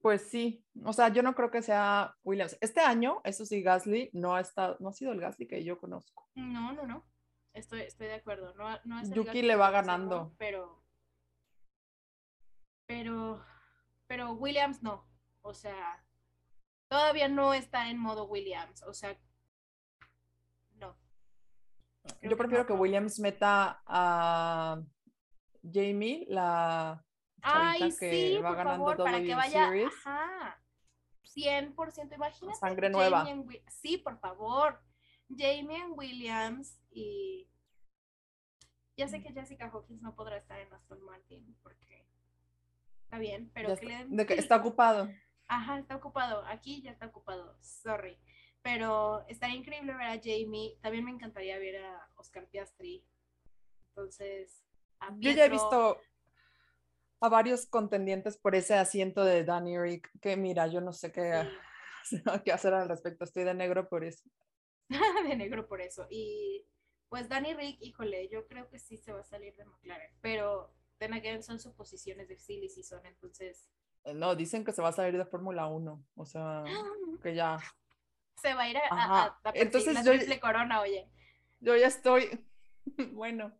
[0.00, 0.64] pues sí.
[0.84, 2.56] O sea, yo no creo que sea Williams.
[2.60, 5.78] Este año, eso sí, Gasly no ha estado, no ha sido el Gasly que yo
[5.78, 6.28] conozco.
[6.34, 7.04] No, no, no.
[7.52, 8.54] Estoy, estoy de acuerdo.
[8.54, 10.34] No, no es el Yuki Gasly le que va ganando.
[10.38, 10.82] Pero,
[12.86, 13.44] pero,
[14.06, 15.08] pero Williams no.
[15.42, 16.04] O sea,
[16.88, 18.82] todavía no está en modo Williams.
[18.82, 19.18] O sea,
[20.76, 20.96] no.
[22.20, 22.80] Creo Yo prefiero no, que no.
[22.80, 24.80] Williams meta a
[25.62, 27.05] Jamie, la
[27.48, 29.92] Ay, que sí, va por ganando favor, para que vaya, Series.
[30.04, 30.62] ajá,
[31.24, 32.58] 100%, imagínate.
[32.58, 33.24] Sangre nueva.
[33.24, 34.80] Jamie sí, por favor,
[35.28, 37.48] Jamie and Williams y
[38.96, 42.06] ya sé que Jessica Hawkins no podrá estar en Aston Martin porque
[43.04, 45.10] está bien, pero Ya que está- le den de que está ocupado.
[45.48, 48.18] Ajá, está ocupado, aquí ya está ocupado, sorry,
[48.62, 53.04] pero estaría increíble ver a Jamie, también me encantaría ver a Oscar Piastri,
[53.90, 54.64] entonces,
[54.98, 56.00] a Yo ya he visto
[57.20, 61.48] a varios contendientes por ese asiento de Danny Rick, que mira, yo no sé qué,
[62.44, 63.24] qué hacer al respecto.
[63.24, 64.28] Estoy de negro por eso.
[65.28, 66.06] de negro por eso.
[66.10, 66.66] Y
[67.08, 70.74] pues Danny Rick, híjole, yo creo que sí se va a salir de McLaren, pero
[70.98, 73.68] then again son suposiciones de silly season, entonces
[74.14, 76.04] No, dicen que se va a salir de Fórmula 1.
[76.14, 76.64] O sea,
[77.22, 77.58] que ya.
[78.42, 81.10] se va a ir a, a- a- a Entonces la yo- corona, oye.
[81.60, 82.44] Yo ya estoy.
[83.14, 83.52] Bueno,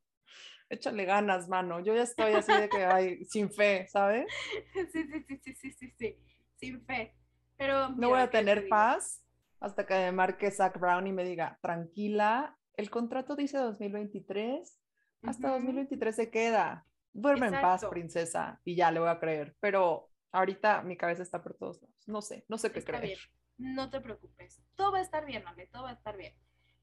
[0.71, 1.81] échale ganas, mano.
[1.81, 4.27] Yo ya estoy así de que, ay, sin fe, ¿sabes?
[4.75, 6.17] Sí, sí, sí, sí, sí, sí, sí,
[6.57, 7.15] sin fe.
[7.57, 9.23] Pero No voy a ¿qué te tener paz
[9.61, 14.79] hasta que me marque Zach Brown y me diga, tranquila, el contrato dice 2023,
[15.25, 15.55] hasta Ujú.
[15.55, 16.87] 2023 se queda.
[17.13, 19.57] Duerme en paz, princesa, y ya le voy a creer.
[19.61, 21.97] Pero ahorita mi cabeza está por todos lados.
[22.07, 23.03] No sé, no sé qué Está creer.
[23.07, 23.19] bien,
[23.59, 24.63] no te preocupes.
[24.77, 26.35] Todo va a estar bien, Ale, todo va a estar bien.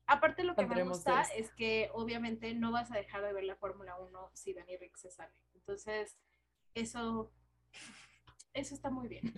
[0.05, 3.55] Aparte, lo que me gusta es que obviamente no vas a dejar de ver la
[3.55, 5.33] Fórmula 1 si Danny Rick se sale.
[5.55, 6.17] Entonces,
[6.75, 7.31] eso,
[8.53, 9.33] eso está muy bien.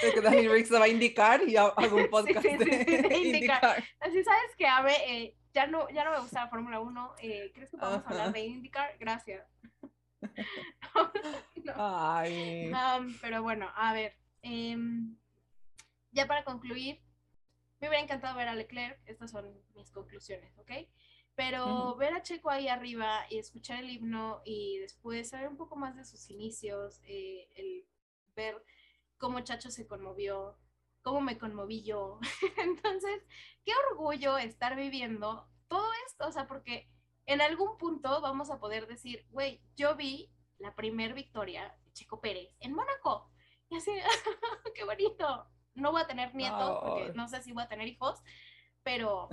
[0.00, 2.68] Que Danny Rick se va a indicar y ha- hago un podcast sí, sí, sí,
[2.68, 3.24] de indicar.
[3.24, 3.84] indicar.
[4.00, 7.14] Así sabes que, Ave, eh, ya, no, ya no me gusta la Fórmula 1.
[7.20, 8.10] eh, ¿Crees que podemos Ajá.
[8.10, 8.96] hablar de IndyCar?
[8.98, 9.46] Gracias.
[11.64, 11.72] No.
[11.76, 12.72] Ay.
[13.20, 14.14] Pero bueno, a ver.
[14.42, 15.14] em,
[16.12, 17.00] ya para concluir,
[17.80, 19.00] me hubiera encantado ver a Leclerc.
[19.06, 20.70] Estas son mis conclusiones, ¿ok?
[21.34, 25.76] Pero ver a Checo ahí arriba y escuchar el himno y después saber un poco
[25.76, 27.86] más de sus inicios, eh, el
[28.34, 28.62] ver
[29.16, 30.58] cómo Chacho se conmovió,
[31.02, 32.18] cómo me conmoví yo.
[32.58, 33.22] Entonces,
[33.64, 36.90] qué orgullo estar viviendo todo esto, o sea, porque
[37.26, 42.20] en algún punto vamos a poder decir, güey, yo vi la primer victoria de Checo
[42.20, 43.30] Pérez en Mónaco.
[43.70, 43.92] Y así,
[44.74, 45.48] qué bonito.
[45.74, 48.20] No voy a tener nietos, porque no sé si voy a tener hijos,
[48.82, 49.28] pero,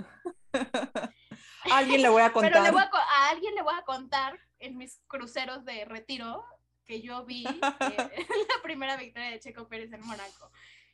[0.52, 0.52] A
[1.78, 2.52] alguien le voy a contar.
[2.52, 5.84] pero le voy a, co- a alguien le voy a contar en mis cruceros de
[5.84, 6.44] retiro
[6.84, 7.50] que yo vi eh,
[8.56, 10.50] la primera victoria de Checo Pérez en Mónaco.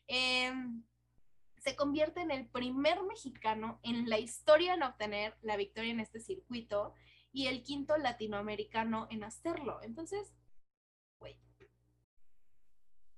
[0.07, 0.82] Em,
[1.59, 6.20] se convierte en el primer mexicano en la historia en obtener la victoria en este
[6.20, 6.92] circuito
[7.32, 9.80] y el quinto latinoamericano en hacerlo.
[9.82, 10.34] Entonces,
[11.18, 11.40] güey.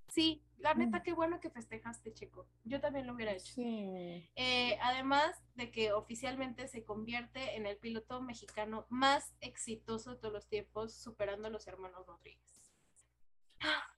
[0.09, 2.47] Sí, la neta, qué bueno que festejaste, Checo.
[2.65, 3.53] Yo también lo hubiera hecho.
[3.55, 4.31] Sí.
[4.37, 10.33] Eh, además de que oficialmente se convierte en el piloto mexicano más exitoso de todos
[10.33, 12.73] los tiempos, superando a los hermanos Rodríguez.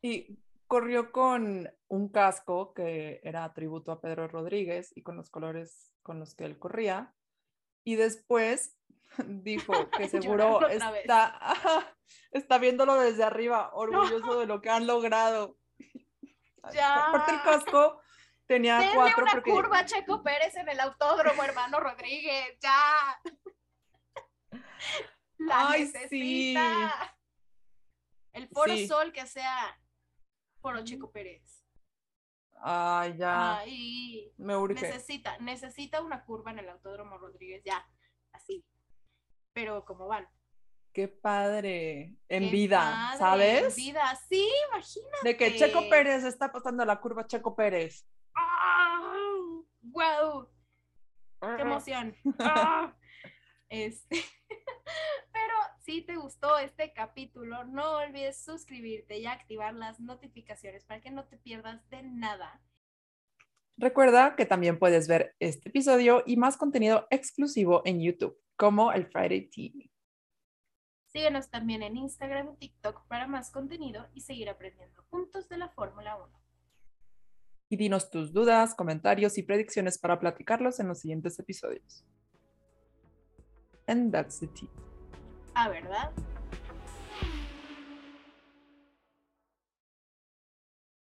[0.02, 5.94] Y corrió con un casco que era tributo a Pedro Rodríguez y con los colores
[6.02, 7.14] con los que él corría.
[7.84, 8.76] Y después
[9.26, 11.40] dijo que seguro está,
[12.30, 15.56] está viéndolo desde arriba, orgulloso de lo que han logrado.
[16.72, 17.08] Ya.
[17.08, 18.00] Aparte el casco
[18.46, 23.20] tenía Denle cuatro una porque curva Checo Pérez en el autódromo, hermano Rodríguez, ya.
[25.38, 26.08] La Ay, necesita.
[26.08, 26.54] sí.
[28.32, 28.86] El Foro Sí.
[28.88, 29.78] Sol que sea
[30.60, 31.64] Foro Checo Pérez.
[32.60, 34.74] Ay, ya, Ay, me urge.
[34.80, 37.88] necesita, necesita una curva en el autódromo Rodríguez, ya,
[38.32, 38.64] así.
[39.52, 40.28] Pero como van.
[40.98, 42.16] Qué padre.
[42.28, 43.78] En Qué vida, padre, ¿sabes?
[43.78, 45.28] En vida, sí, imagínate.
[45.28, 48.04] De que Checo Pérez está pasando la curva Checo Pérez.
[49.80, 50.48] ¡Wow!
[51.40, 52.16] ¡Qué emoción!
[52.40, 52.92] ¡Ah!
[53.68, 54.16] Este,
[55.32, 61.12] Pero si te gustó este capítulo, no olvides suscribirte y activar las notificaciones para que
[61.12, 62.60] no te pierdas de nada.
[63.76, 69.06] Recuerda que también puedes ver este episodio y más contenido exclusivo en YouTube, como el
[69.06, 69.92] Friday TV.
[71.08, 75.68] Síguenos también en Instagram y TikTok para más contenido y seguir aprendiendo juntos de la
[75.70, 76.38] Fórmula 1.
[77.70, 82.04] y dinos tus dudas, comentarios y predicciones para platicarlos en los siguientes episodios.
[83.86, 84.70] And that's the tea.
[85.54, 86.12] Ah, ¿verdad?